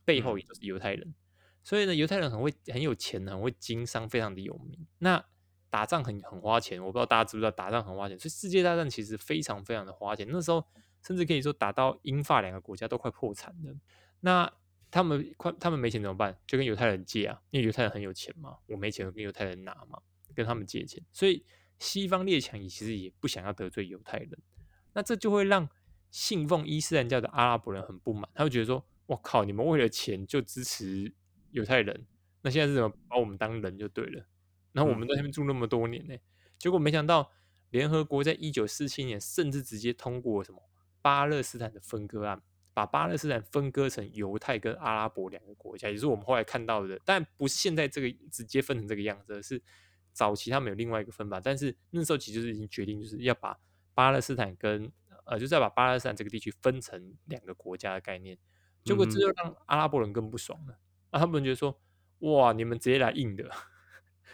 [0.04, 1.14] 背后也都是犹太人，
[1.62, 4.86] 所以呢，犹太人很会很有钱，很会经商，非常的有名。
[4.98, 5.24] 那
[5.70, 10.26] 打仗很很花钱，我不知道大家知不知道打仗很花钱，所以世界大战其实非常非常的花钱。
[10.30, 10.64] 那时候
[11.02, 13.74] 甚至可以说打到英法两个国家都快破产了。
[14.24, 14.50] 那
[14.90, 16.38] 他们快他们没钱怎么办？
[16.46, 20.00] 就跟犹太人借啊，因为犹太人很有钱嘛，我没钱跟犹太人拿嘛，
[20.34, 21.04] 跟他们借钱。
[21.12, 21.44] 所以
[21.78, 24.38] 西方列强也其实也不想要得罪犹太人，
[24.92, 25.68] 那这就会让
[26.10, 31.12] 信奉伊斯兰教的阿拉伯人很不满，他会觉得说：我靠，你们为了钱就支持
[31.50, 32.06] 犹太人，
[32.42, 34.26] 那现在是怎么把我们当人就对了？
[34.72, 36.14] 然后我们在那边住那么多年呢，
[36.58, 37.30] 结果没想到
[37.70, 40.62] 联合国在一九四七年甚至直接通过什么
[41.00, 42.42] 巴勒斯坦的分割案，
[42.74, 49.62] 把巴勒斯坦分割成犹太跟阿拉伯两个国家，也是我们后来看到的，但不是现在这个直接分成这个样子，是
[50.12, 53.58] 早期他们有另外一个分法，但是那时候其实是已经决定就是要把
[53.94, 54.90] 巴勒斯坦跟
[55.24, 58.36] 呃，就是要把巴勒斯坦这个地区分成两个国家的概念，
[58.84, 60.78] 结果这就让阿拉伯人更不爽了，
[61.10, 61.78] 啊，他们觉得说
[62.20, 63.50] 哇，你们直接来硬的。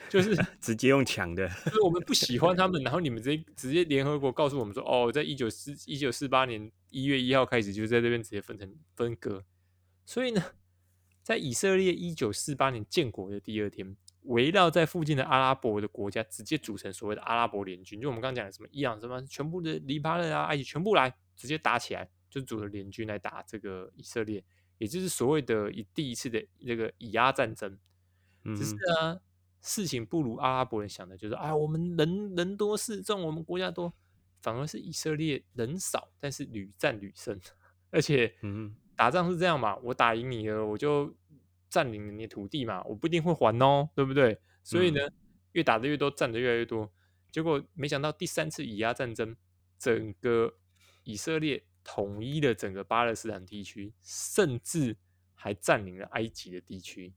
[0.09, 9.45] 就是 直接用抢的，就是我们不喜欢他们，然后你们直接直接联合国告诉我们说，哦，在一九四一九四八年一月一号开始，就在这边直接分成分割。
[10.07, 10.43] 所以呢，
[11.23, 24.43] 在以色列一九四八年建国的第二天，围绕在附近的阿拉伯的国家直接组成所谓的阿拉伯联军，就我们刚刚讲的什么伊朗什么，全部的黎巴嫩啊、埃及全部来直接打起来，就组成联军来打这个以色列，
[24.79, 27.79] 也就是所谓的以第一次的这个以阿战争。
[28.57, 29.21] 只是啊。
[29.61, 33.92] 事情不如阿拉伯人想的，就是啊，我们人人多势众，我们国家多，
[34.40, 37.38] 反而是以色列人少，但是屡战屡胜，
[37.90, 41.12] 而且，嗯，打仗是这样嘛，我打赢你了，我就
[41.68, 44.40] 占领了你的土地嘛，我不一定会还哦，对不对？
[44.62, 45.01] 所以呢，
[45.53, 46.90] 越打的越多，占的越来越多，
[47.33, 49.37] 结果没想到第三次以压战争，
[49.79, 50.55] 整个
[51.03, 54.97] 以色列统一了整个巴勒斯坦地区，甚至
[55.35, 57.12] 还占领了埃及的地区，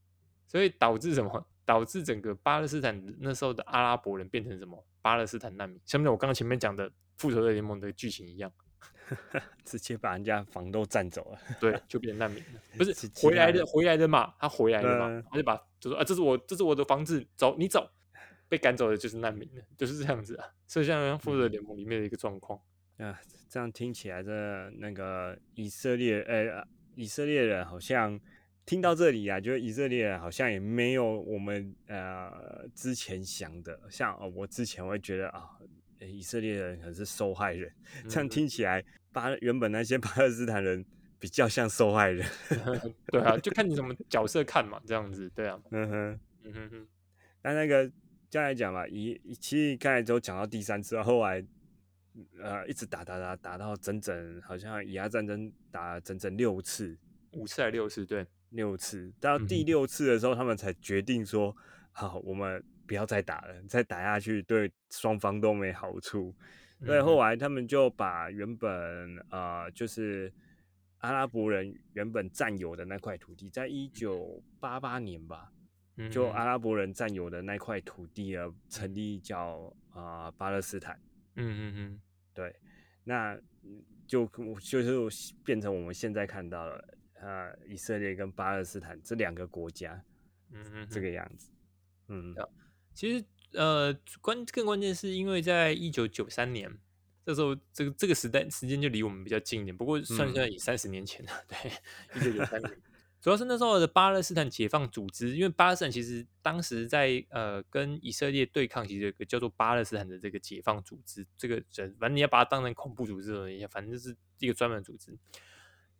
[0.48, 1.46] 所以导致什么？
[1.64, 4.84] 导致整个巴勒斯坦那时候的阿拉伯人变成什么？
[5.00, 8.52] 巴勒斯坦难民，像不像我刚刚前面讲的复仇者联盟的剧情一样，
[9.64, 12.60] 直接把人家房都占走了，对， 就变成难民了。
[12.76, 17.90] 不是回来的，回来的嘛，他回来了嘛，他就把就说啊，这是我，这是我的房子，走，你走，
[18.48, 20.46] 被赶走的就是难民了，就是这样子啊。
[20.68, 22.60] 所以像复仇者联盟里面的一个状况
[22.98, 28.20] 啊，这样听起来，这那个以色列，呃，以色列人好像。
[28.64, 35.58] 听到这里啊，觉得以色列好像也没有我们呃之前想的，像哦，我之前会觉得啊，
[36.00, 37.72] 以色列人可能是受害人，
[38.08, 40.84] 这样听起来巴原本那些巴勒斯坦人
[41.18, 42.24] 比较像受害人，
[43.08, 46.86] 对啊，就看你什么角色看嘛，这样子，对啊，嗯哼，嗯哼哼，
[47.42, 47.90] 那那个
[48.30, 51.44] 这样来讲嘛，以其实刚才都讲到第三次，后来
[52.40, 56.96] 呃一直打打打打到整整好像以阿战争打整整六次，
[57.32, 58.24] 五次还是六次，对。
[58.52, 61.54] 六次到第六次的时候，他们才决定说
[61.92, 66.34] ：“好，我们不要再打了，再打下去对双方都没好处。”
[66.84, 68.70] 所以后来他们就把原本
[69.30, 70.32] 呃，就是
[70.98, 75.52] 阿拉伯人原本占有的那块土地，在一九八八年吧，
[76.10, 80.98] 就阿拉伯人占有的那块土地啊，成立叫啊巴勒斯坦。
[81.36, 82.00] 嗯嗯嗯，
[82.34, 82.54] 对，
[83.04, 83.38] 那
[84.06, 84.26] 就
[84.60, 86.98] 就是变成我们现在看到了。
[87.22, 90.04] 啊，以色列跟巴勒斯坦这两个国家，
[90.50, 91.52] 嗯，这个样子，
[92.08, 92.34] 嗯，
[92.92, 96.68] 其实呃，关更关键是因为在一九九三年，
[97.24, 101.70] 这时候这个这个时代时间就离我们比较近一点，不过算下来也三十年前了，对，
[102.16, 102.76] 一九九三年，
[103.22, 111.62] 主要是那时候的巴勒斯坦解放组织，因为巴勒斯坦其实当时在呃跟以色列对抗，其实有个叫做巴勒斯坦的这个解放组织，这个
[112.00, 113.32] 反正你要把它当成恐怖组织
[113.70, 115.16] 反正就是一个专门组织。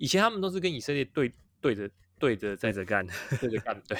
[0.02, 1.88] 以前他们都是跟以色列对对着
[2.18, 3.06] 对着在着干，
[3.40, 3.96] 对着干，对。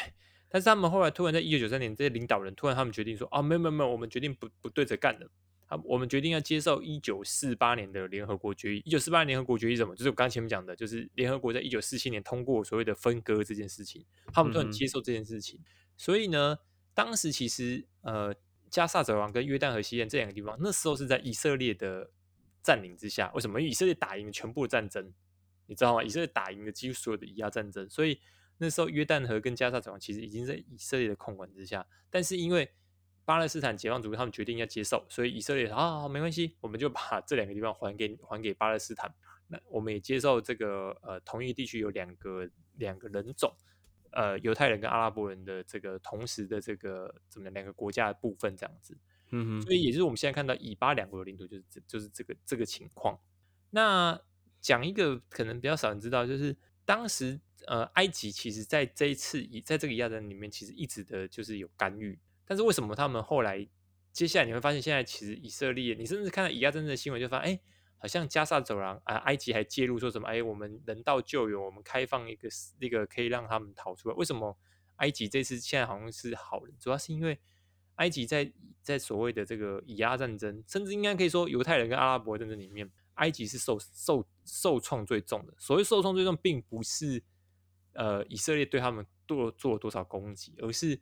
[0.48, 5.30] 但是他们后来突然在一九九三年，这些领导人突然他们决定说：“啊，没有没有没有，我们决定不不对着干了。
[5.68, 8.82] 啊，我们决定要接受一九四八年的联合国决议。
[8.84, 9.94] 一九四八年联合国决议什么？
[9.94, 15.60] 就是我刚前面讲的，就是联合国在一九四七年通过所谓的分割这件事情，他们突然接受这件事情。
[15.96, 16.58] 所以呢，
[16.94, 18.34] 当时其实呃，
[18.68, 22.10] 加萨走廊跟约旦河西岸这两个地方，那时候是在以色列的
[22.60, 23.30] 占领之下。
[23.36, 23.60] 为什么？
[23.60, 25.14] 因为以色列打赢了全部的战争。
[25.72, 26.02] 你知道吗？
[26.02, 28.20] 以色列打赢了几乎所有的以亚战争，所以
[28.58, 31.86] 那时候约旦河跟加沙走廊其实已经在以色列的控管之下。
[32.10, 32.70] 但是因为
[33.24, 39.10] 巴勒斯坦解放组织他们决定要接受，所以以色列啊没关系，我们就把这两个地方还给还给巴勒斯坦。
[39.48, 43.50] 那我们也接受这个呃，同一地区有两个两个人种，
[44.10, 48.98] 呃，犹太人跟阿拉伯人的这个同时的这个怎么两个国家的部分这样子。
[49.30, 53.18] 嗯哼，所以也就是我们现在看到以巴两国的领土就是这就是这个这个情况。
[53.70, 54.20] 那
[54.62, 62.18] 讲一个可能比较少人知道，就是当时呃，埃及其实在这一次以在这个亚战里面，其实一直的就是有干预。
[62.46, 63.68] 但是为什么他们后来
[64.12, 67.60] 接下来你会发现，现在其实以色列，你甚至看到以亚战争的新闻，就发现哎，
[67.98, 70.28] 好像加沙走廊啊，埃及还介入说什么？
[70.28, 72.48] 哎，我们人道救援，我们开放一个
[72.78, 74.14] 那个可以让他们逃出来。
[74.14, 74.56] 为什么
[74.96, 76.74] 埃及这次现在好像是好人？
[76.78, 77.38] 主要是因为
[77.96, 82.90] 埃及在在所谓的这个以亚战争，甚至应该可以说犹太人跟阿拉伯战争里面。
[83.14, 85.54] 埃及是受受受创最重的。
[85.58, 87.22] 所谓受创最重，并不是
[87.92, 91.00] 呃以色列对他们做做了多少攻击，而是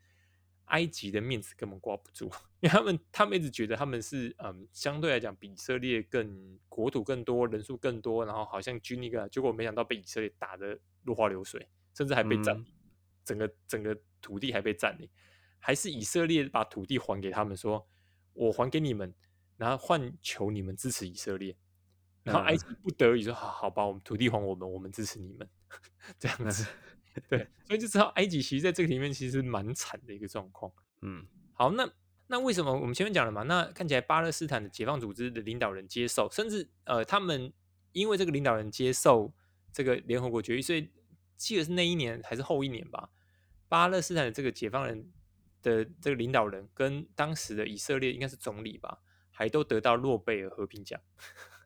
[0.67, 2.27] 埃及的面子根本挂不住，
[2.61, 12.73] 因为他们他们一直觉得他们是嗯相对来讲比以色列更国土更多，人数更多，然后好像军力个，结果没想到被以色列打的落花流水，甚至还被占领，
[13.25, 15.09] 整个整个土地还被占领，
[15.59, 17.89] 还是以色列把土地还给他们，说
[18.33, 19.13] 我还给你们，
[19.57, 21.57] 然后换求你们支持以色列。
[22.33, 25.49] 然后埃及不得已说：“好好吧，我们土地还我们，我们支持你们。”
[26.19, 26.67] 这样子，
[27.29, 30.73] 对，所以就知道埃及其实在这个里面其实蛮惨的一个状况。
[31.03, 31.89] 嗯，好，那
[32.27, 33.43] 那为什么我们前面讲了嘛？
[33.43, 37.53] 那看起来巴勒斯坦的解放组织的领导人接受，甚至呃，他们
[37.93, 39.33] 因为这个领导人接受
[39.73, 40.91] 这个联合国决议，所以
[41.37, 43.11] 记得是那一年还是后一年吧？
[43.69, 45.13] 巴勒斯坦的这个解放人
[45.63, 48.99] 的这个领导人跟当时的以色列应该是总理吧，
[49.31, 51.01] 还都得到诺贝尔和平奖。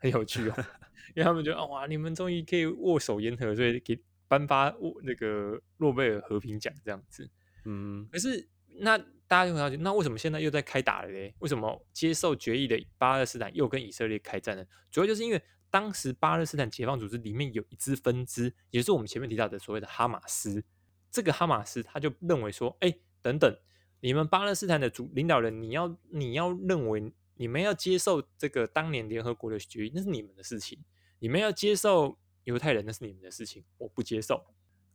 [0.04, 0.54] 很有趣哦，
[1.16, 7.26] 因为他们觉得哇，你们终于可以握手言和，所以给颁发握那个诺贝尔和平奖这样子。
[7.64, 8.46] 嗯，可是
[8.80, 11.34] 那大家就很好奇，那为什么现在又在开打了嘞？
[11.38, 14.62] 为什么接受决议的巴勒斯坦又跟以色列开战呢？
[14.90, 20.62] 主要就是因为当时巴勒斯坦解放组织里面有一支分支，也是我们前面提到的所谓的哈马斯。
[21.10, 23.56] 这个哈马斯他就认为说，哎，等等，
[24.00, 27.10] 你们巴勒斯坦的主领导人，你要你要认为。
[27.36, 30.78] 你们要接受这个当年联合国的决议，那是你们的事情；
[31.18, 33.64] 你们要接受犹太人，那是你们的事情。
[33.78, 34.44] 我不接受，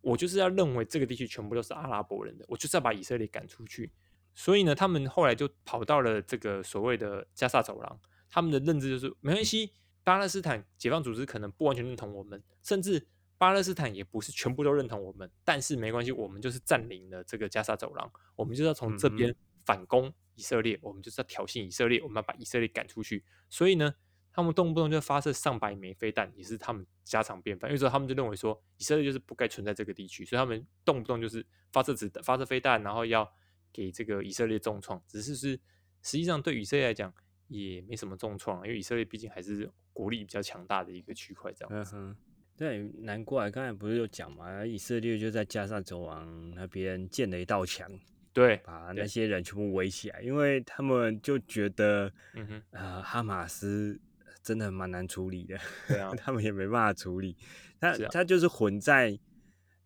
[0.02, 3.92] 我就是要认为这个地区全部都是阿拉伯人的，我就是要把以色列赶出去。
[4.34, 8.00] 所以呢，他们后来就跑到了这个所谓的加沙走廊。
[8.30, 9.74] 他们的认知就是没关系，
[10.04, 19.36] 巴勒斯坦解放组织可能不完全认同我们，甚至巴勒斯坦也不是全部都认同我们，但是没关系，我们就是占领了这个加沙走廊，我们就要从这边
[19.70, 20.12] 反攻。
[20.34, 23.24] 以色列，我们就是要挑衅以色列，我们要把以色列赶出去。
[23.50, 23.94] 所以呢，
[24.32, 27.70] 他们动不动就发射上百枚飞弹，也是他们家常便饭。
[27.70, 33.30] 因为说他们就认为说，以色列就是不该存在这个地区，所以他们动不动就是发射子弹、发射飞弹，然后要
[33.74, 35.00] 给这个以色列重创。
[35.08, 35.60] 只是是
[36.02, 37.14] 实际上对以色列来讲
[37.50, 41.52] 也没什么重创，因为以色列毕竟还是国力比较强大的一个区块。
[41.52, 42.16] 这样子，
[42.56, 47.92] 对，难怪刚才不是有讲嘛，以色列就在加沙走廊那边建了一道墙。
[48.40, 54.00] 对，把那些人全部围起来，因为他们就觉得，嗯哼，呃，哈马斯
[54.42, 57.36] 真的蛮难处理的，对啊， 他们也没办法处理，
[57.80, 59.20] 他他就是混在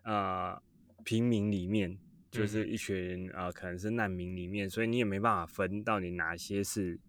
[0.03, 0.61] 啊
[1.03, 1.97] 平民里面，
[2.29, 6.99] 就是一群啊可能是难民里面，所以你也没办法分到底哪些是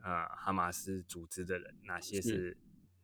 [0.00, 2.56] 啊哈马斯组织的人，哪些是。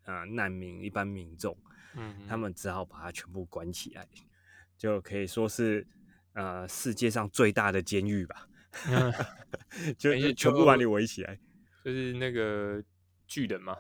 [0.05, 1.55] 啊难民一般民众，
[1.95, 4.09] 嗯，他们只好把它全部关起来，
[4.79, 5.87] 就可以说是。
[6.39, 8.49] 呃，世界上最大的监狱吧，
[9.99, 11.37] 就全部把你围起来，
[11.85, 12.81] 就是那个
[13.27, 13.77] 巨人嘛，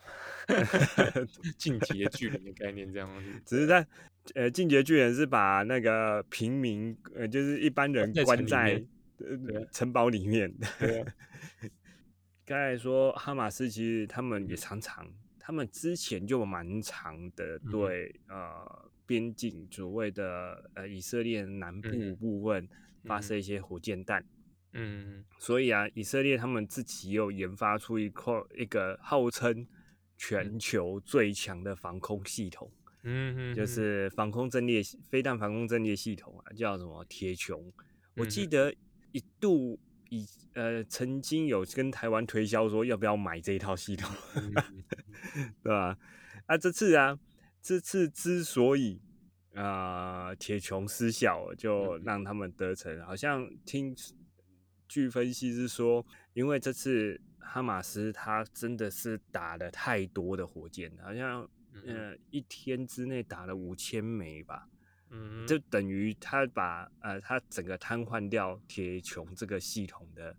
[1.56, 3.42] 进阶巨人的概念这样子。
[3.46, 3.86] 只是在
[4.34, 8.84] 呃，进阶巨人是把那个平民，呃，就是一般人关在
[9.70, 10.52] 城堡里面。
[12.44, 18.90] 刚才说哈马斯其实他们也常常，他们之前就蛮长的对呃。
[19.08, 22.68] 边境所谓的呃以色列南部部分
[23.04, 24.22] 发射一些火箭弹，
[24.74, 29.66] 嗯，所以啊，以色列他们自己又研发出一块一个号称
[30.18, 32.70] 全球最强的防空系统，
[33.02, 37.58] 嗯，就是防空阵列飞弹防空阵列系统啊，叫什么铁穹？
[38.14, 38.74] 我记得
[39.12, 39.80] 一度
[40.10, 44.14] 以呃曾经有跟台湾推销说要不要买这一套系统，
[45.64, 45.96] 对吧？
[46.44, 47.18] 啊，这次啊。
[47.60, 49.00] 这次之所以
[49.54, 53.00] 啊铁穹失效，就让他们得逞。
[53.04, 53.94] 好像听
[54.86, 61.48] 据分析是说，因为这次哈马斯他真的是打了太多的火箭，好像
[61.86, 64.68] 呃一天之内打了五千枚吧，
[65.10, 70.34] 嗯，就等于他把呃他整个瘫痪掉铁穹这个系统的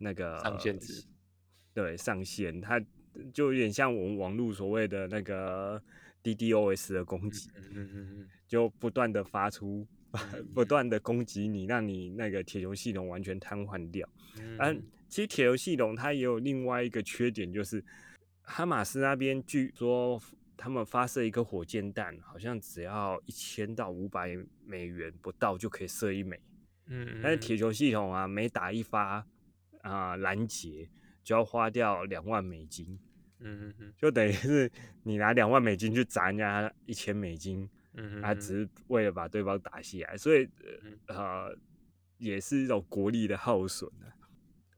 [0.00, 1.04] 那个上限值，
[1.74, 2.80] 对上限，它
[3.32, 5.82] 就有点像我们网络所谓的那个
[6.34, 7.48] DDoS 的攻击，
[8.48, 14.08] 就不断的发出嗯不断的攻击你，让你那个铁球系统完全瘫痪掉。
[14.40, 17.84] 嗯嗯，其实铁球系统它也有另外一个缺点，就是
[18.42, 20.20] 哈马斯那边据说
[20.56, 26.40] 他们发射一个火箭弹，好像只要一千到五百美元不到就可以射一枚，
[26.86, 29.24] 嗯，但是铁球系统啊，每打一发
[29.82, 30.88] 啊拦截
[31.22, 32.98] 就要花掉两万美金，
[33.38, 34.70] 嗯嗯嗯就等于是
[35.02, 40.48] 你拿两万美金去砸人家一千美金，嗯，他只是为了把对方打下来，所以
[41.06, 41.58] 呃呃
[42.18, 44.08] 也是一种国力的耗损啊。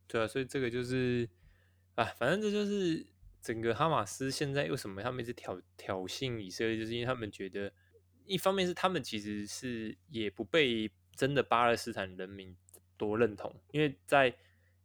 [0.07, 1.29] 对啊，所以这个就是
[1.95, 3.07] 啊，反正这就是
[3.41, 7.73] 整个哈马斯现在为什么他们一直挑挑衅以色列，就是因为他们觉得，
[8.25, 12.57] 一方面是他们其实是也不被真的巴勒斯坦人民
[12.97, 14.35] 多认同，因为在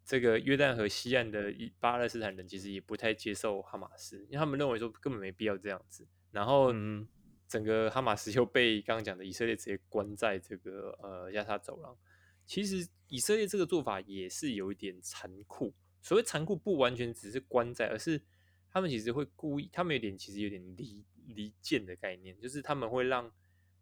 [0.05, 6.07] 这个约旦河西岸的一巴勒斯坦人其实也不太接受哈马斯，因为他们认为说根本没必要这样子。
[6.31, 7.07] 然后嗯
[7.47, 11.97] 整个哈马斯又被刚刚讲的以色列直接关在这个呃亚沙走廊。
[12.45, 15.73] 其实以色列这个做法也是有一点残酷。
[16.01, 18.21] 所谓残酷，不完全只是关在，而是
[18.69, 23.31] 他们其实会故意，他们有点其实有点离离间的概念，就是他们会让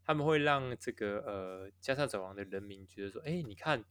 [0.06, 3.84] 他们会让这个呃加沙走廊的人民觉得说，哎，你看，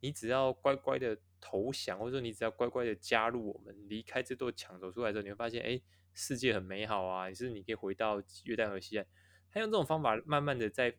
[0.00, 5.78] 你只要乖乖的投降，或者说你只要乖乖的加入我们，离开这座墙走出来之后，你会发现，哎，
[6.14, 9.06] 世界很美好啊，也是你可以回到约旦河西岸。
[9.52, 10.96] 他用这种方法，慢慢的在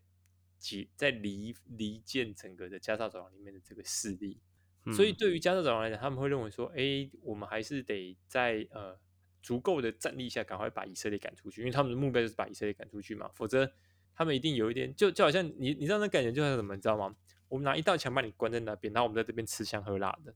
[0.59, 4.39] 解在离离间整个的加沙走廊里面的这个势力。
[4.93, 8.95] 所以对于加沙走廊来讲，他们会认为说，哎，我们还是得在呃
[9.41, 13.73] 足够的战力下，赶快把以色列赶出去，因为他们的目标就是把以色列赶出去嘛，否则
[14.13, 17.15] 他们一定有一点，就就好像你你知道那感觉就像什么，你知道吗？
[17.55, 20.33] 我们拿一道墙把你关在那边，然后我们在这边吃香喝辣的，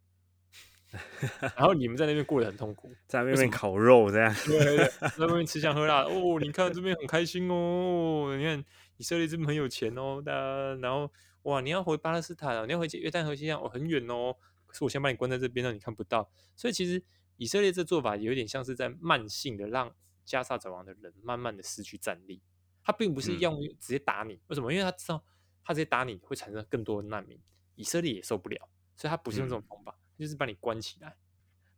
[1.55, 8.63] 然后你们在那边过得很痛苦， 在那边烤肉这样，对对对， 在那边吃香喝辣哦，你看这边很开心哦，你看
[8.97, 11.11] 以色列这边很有钱哦，大家然后。
[11.43, 12.65] 哇，你要回巴勒斯坦啊？
[12.65, 14.35] 你要回约旦河西岸，哦，很远哦。
[14.67, 16.29] 可是我先把你关在这边，让你看不到。
[16.53, 17.01] 所以其实
[17.37, 19.89] 以色列这做法有点像是在慢性的让
[20.25, 22.41] 加沙走廊的人慢慢的失去战力。
[22.83, 24.69] 他并不是用直接打你，为什么？
[24.73, 25.23] 因为他知道
[25.69, 27.39] 他直接打你会产生更多的难民，
[27.75, 31.15] 以色列也受不了，所以他不是用这种方法，就是把你关起来。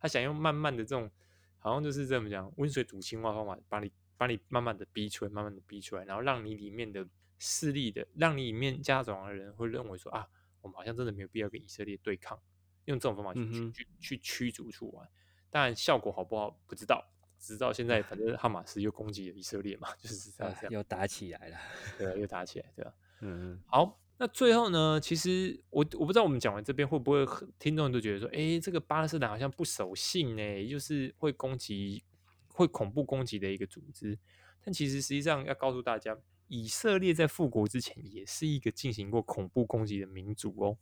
[0.00, 1.10] 他想用慢慢的这种，
[1.58, 7.06] 好像就是这么讲温水煮青蛙方法，把你把你慢慢的逼出来，慢慢的逼出来，然后让你里面的。
[7.44, 10.24] 势力的，让你里面家长的人会认为说啊，
[10.60, 12.40] 我们好像真的没有必要跟以色列对抗，
[12.84, 15.10] 用这种方法去去去去驱逐出来。
[15.50, 17.04] 当然效果好不好不知道，
[17.40, 21.58] 直到现在，反正 哈马斯又攻击了以色列嘛，就是这样这样，又打起来了，
[21.98, 22.94] 对，又 打起来，对吧？
[23.22, 27.26] 嗯，好，那最后呢，其实我我不知道我们讲完这边会不会
[27.58, 32.04] 听众都觉得说，哎，这个巴勒斯坦好像不守信呢，就是会攻击、
[32.48, 34.18] 会恐怖攻击的一个组织。
[34.62, 36.18] 但其实实际上要告诉大家。
[36.48, 40.76] 以色列在复国之前也是一个进行过恐怖攻击的民族哦，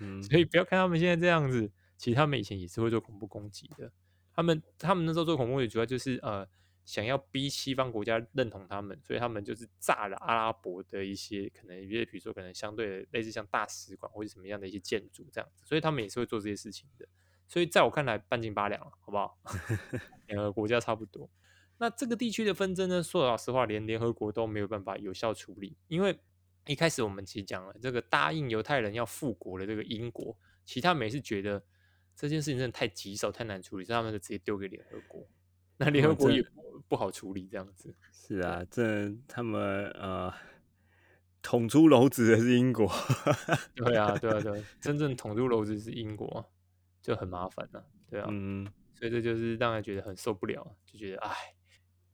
[0.00, 3.92] 嗯， 所以不要看他们现在这样子，其实他们以前也是会做恐怖攻击的。
[4.34, 6.44] 他们他们那时候做恐怖攻击，主要就是呃
[6.84, 17.08] 想要逼西方国家认同他们，所以他们就是炸了阿拉伯的一些可能，比如说可能相对类似像大使馆或者什么样的一些建筑这样子，所以他们也是会做这些事情的。
[17.46, 19.38] 所以在我看来，半斤八两了，好不好？
[20.28, 21.30] 两个国家差不多。
[21.78, 23.02] 那这个地区的纷争呢？
[23.02, 25.76] 说老实话，连联合国都没有办法有效处理。
[25.88, 26.18] 因为
[26.66, 31.62] 一开始我们其实讲了，这个答应犹太人要复国的这个英国，其他也是觉得
[32.14, 35.26] 这件事情真的太棘手、太难处理，所以他们就直接丢给联合国。
[35.76, 36.63] 那联合国也不
[36.96, 37.94] 好处理，这样子。
[38.12, 40.32] 是啊，这他们呃
[41.42, 42.86] 捅出篓子的是英国。
[43.74, 46.50] 对啊，对啊，对，真正捅出篓子是英国，
[47.02, 47.84] 就很麻烦了。
[48.08, 51.34] 对啊，嗯，所以这就是让人觉得很受不了，就觉得哎。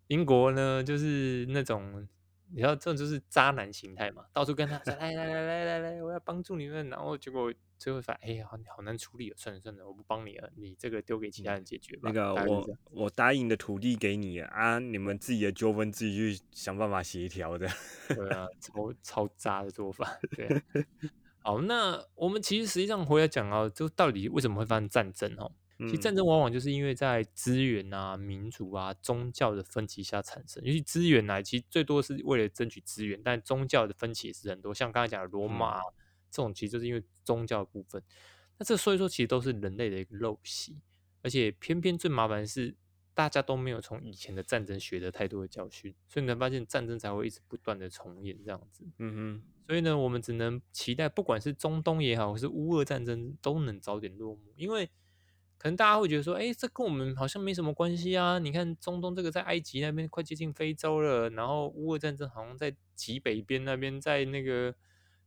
[0.09, 2.09] 英国呢，就是那种
[2.53, 12.11] 你知道，这种就是渣男形态嘛，到处跟他说来来来来来来，我要帮助你们，然后结果最后发现，哎呀，好难处理，算了算了，我不帮你了，你这个丢给其他人解决吧。
[12.11, 17.69] 那个我我答应的土地给你啊，你们自己的纠纷自己去想办法协调的。
[18.09, 20.19] 对啊， 超超渣的做法。
[20.37, 20.63] 对，
[21.39, 25.51] 好，那我们其实实际上回来讲啊，就到底为什么会发生战争哦？
[25.87, 30.63] 其实战争往往就是因为在资源啊、民族啊、宗教的分歧下产生。
[30.65, 34.75] 尤其资源呢，其实最多是为了争取资源，但宗教的分歧也是很多。
[34.75, 35.81] 像刚才讲的罗马
[36.31, 38.03] 这种，其实就是因为宗教部分。
[38.59, 40.79] 那这所以说，其实都是人类的一个陋习。
[41.23, 42.75] 而且偏偏最麻烦的是，
[43.13, 48.85] 大家都没有从以前的战争学得太多的教训，所以你能发现战争才会一直不断的重演这样子。
[48.99, 54.53] 嗯哼，所以呢，我们只能期待，不管是中东也好，或是乌俄战争，都能早点落幕。
[54.57, 54.89] 因为
[55.61, 58.39] 可能大家会觉得说，哎，这跟我们好像没什么关系啊。
[58.39, 64.75] 你看中东这个在埃及那边快接近非洲了，然后乌俄战争好像在极北边那边，在那个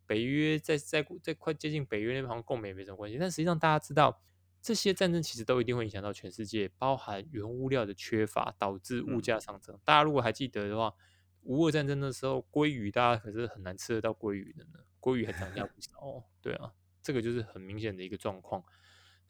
[0.08, 3.18] 北约，在在在快接近北约那边，好像跟我们也没什么关系。
[3.20, 4.22] 但实际上大家知道。
[4.66, 9.78] 这些战争其实都一定会影响到全世界，包含原物料的缺乏导致物价上升。
[9.84, 10.94] 大家如果还记得的话，
[11.42, 16.00] 乌俄战争的时候，鲑鱼大家可是很难吃得到鲑鱼的呢，鲑鱼还涨价不少。
[16.00, 16.24] 哦。
[16.42, 16.72] 对啊，
[17.02, 18.64] 这个就是很明显的一个状况。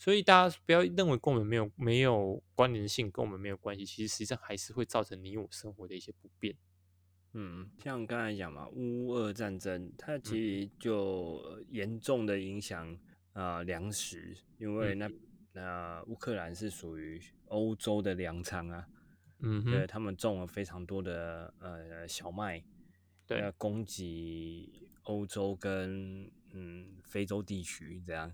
[0.03, 6.53] 所以大家不要认为跟我们没有没有关联性，跟我们没有关系，其实实际上还是会造成你我生活的一些不便。
[7.31, 12.97] 嗯，像刚才讲嘛，乌俄战争它其实就严重的影响。
[13.33, 15.09] 啊，粮食，因为那
[15.53, 18.87] 那乌克兰是属于欧洲的粮仓啊，
[19.39, 22.63] 嗯，对他们种了非常多的呃小麦，
[23.25, 24.69] 对，供给
[25.05, 28.31] 欧洲跟嗯非洲地区这样，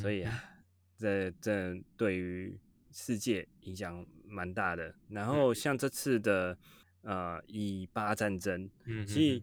[0.00, 0.44] 所以啊，
[1.00, 2.56] 这这对于
[2.92, 4.94] 世界影响蛮大的。
[5.08, 6.56] 然后像这次的
[7.02, 9.42] 呃以巴战争，嗯，其实。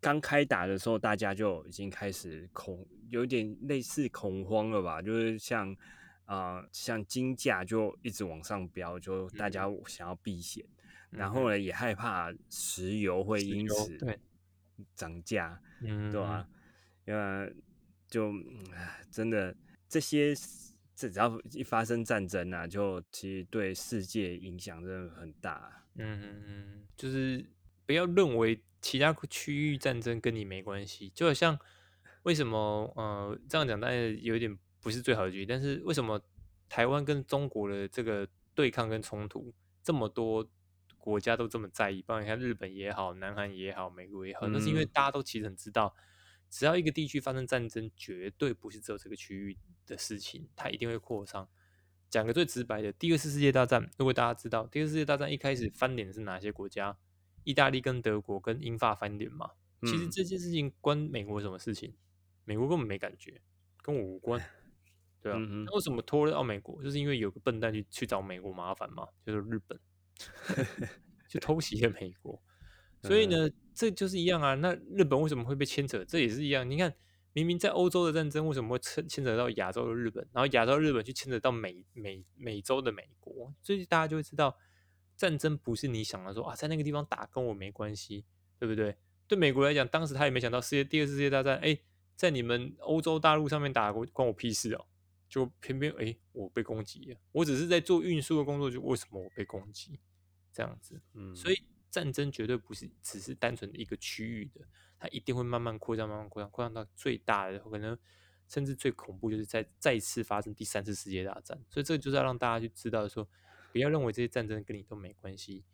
[0.00, 5.00] 刚开打的时候，大家就已经开始恐，有点类似恐慌了吧？
[5.00, 5.74] 就是像
[6.26, 10.62] 啊，像金价就一直往上飙，就大家想要避险，
[11.08, 13.96] 然后呢也害怕石油会因此
[14.94, 16.46] 涨价，对吧？
[17.06, 17.56] 因为
[18.06, 18.30] 就
[19.10, 19.56] 真的
[19.88, 20.34] 这些，
[20.94, 25.84] 只要一发生战争啊，就其实对世界影响真的很大。
[25.96, 27.44] 嗯嗯嗯，就是
[27.86, 28.62] 不要认为。
[28.84, 31.58] 其他区域战争跟你没关系，就好像
[32.24, 36.20] 为什么呃这样讲，当然有点不是最好的举例，但是为什么
[36.68, 40.46] 台湾跟中国的这个对抗跟冲突这么多
[40.98, 42.02] 国家都这么在意？
[42.02, 45.96] 包括你看日本也好，南韩也好，美国也好，那是因为大家都其实很知道，
[46.54, 51.48] 只要一个地区发生战争，绝对不是只有这个区域的事情，它一定会扩张。
[52.08, 56.96] 讲个最直白的，第二次世界大战，如果大家知道，第二次世界大战一开始翻脸的是哪些国家？
[57.42, 59.50] 意大利跟德国跟英法翻脸嘛，
[59.80, 61.92] 其实这件事情关美国什么事情？
[62.44, 63.42] 美国根本没感觉，
[63.82, 64.40] 跟我无关，
[65.20, 65.36] 对啊。
[65.36, 66.80] 那为什么拖到美国？
[66.84, 69.80] 就是因为有个笨蛋去去找美国麻烦嘛，就是日本，
[71.26, 72.40] 就偷袭了美国。
[73.02, 74.54] 所以呢，这就是一样啊。
[74.54, 76.04] 那日本为什么会被牵扯？
[76.04, 76.68] 这也是一样。
[76.68, 76.94] 你看，
[77.32, 80.26] 明明在欧洲的战争，为什么会牵牵扯到亚洲的日本？
[80.32, 83.52] 然后亚洲日本去牵扯到美美美洲的美国？
[83.60, 84.56] 所以大家就会知道。
[85.16, 88.24] 战争不是你想的说啊，在那个地方打跟我没关系，
[88.58, 88.96] 对不对？
[89.28, 91.78] 对美国来讲，当时他也没想到世界第二次世界大战，哎，
[92.16, 94.84] 在你们欧洲大陆上面打，过关我屁事哦！
[95.28, 100.00] 就偏偏哎，我被攻击了，我只是在做运输的工作，就为什么我被攻击？
[100.52, 101.64] 这样子，嗯，所以
[101.94, 104.66] 战争绝对不是只是单纯的一个区域的，
[104.98, 107.96] 它一定会慢慢扩张，慢慢扩张，扩张到最大的可能，
[108.48, 111.56] 甚至最恐怖就是在再次发生第三次世界大战。
[111.70, 113.28] 所以这个就是要让大家去知道说。
[113.70, 115.64] 不要认为这些战争跟你都没关系，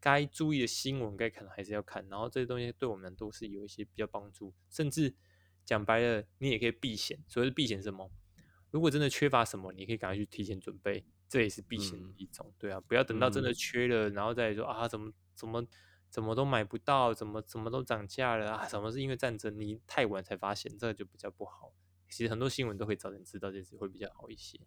[0.00, 5.14] 该注意的新闻该看还是要看，然后这些东西对我们都是有一些比较帮助，甚至
[5.64, 7.16] 讲白了，你也可以避险。
[7.28, 8.10] 所谓的避险什么？
[8.72, 12.52] 如果真的缺乏什么，你可以赶快去提前准备，这也是避险的一种。
[12.58, 15.66] 对啊，不要等到真的缺了，然后再说啊，怎么怎么
[16.10, 18.66] 怎么都买不到，怎么怎么都涨价了啊？
[18.66, 19.58] 什么是因为战争？
[19.58, 21.72] 你太晚才发现，这个就比较不好。
[22.08, 24.60] 其实很多新闻都会早点知道，这次会比较好一些。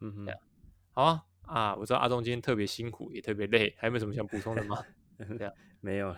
[0.00, 0.28] 嗯哼，
[0.92, 1.24] 好啊。
[1.42, 4.84] 啊，我知道阿忠今天特别辛苦，也特别累，还有没有什么想补充的吗？
[5.16, 5.50] 这样
[5.80, 6.14] 没有，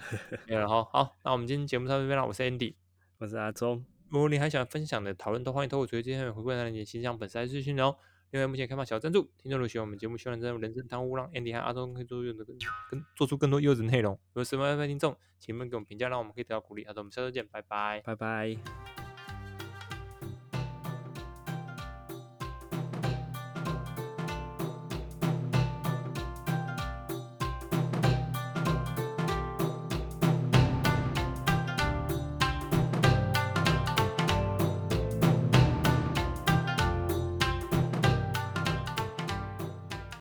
[0.49, 0.69] 没有了。
[0.69, 2.27] 好，好，那我们今天节目到这边了。
[2.27, 2.75] 我是 Andy，
[3.19, 3.85] 我是阿忠。
[4.09, 7.97] 如果你还想分享的讨论，都欢迎透过主页下面回馈那链接，先向本台资讯哦。
[8.31, 12.57] 另外，目前开放小赞助，听众如果喜欢我们节目，希望真人生贪污，让 Andy 和阿东可以做更多、
[12.89, 14.15] 更做出更多优质内容。
[14.33, 16.85] 如果什么爱听众，请们给我们评价，让我们可以得到鼓励。
[16.85, 19.00] 好的，我们下周见，拜拜，拜拜。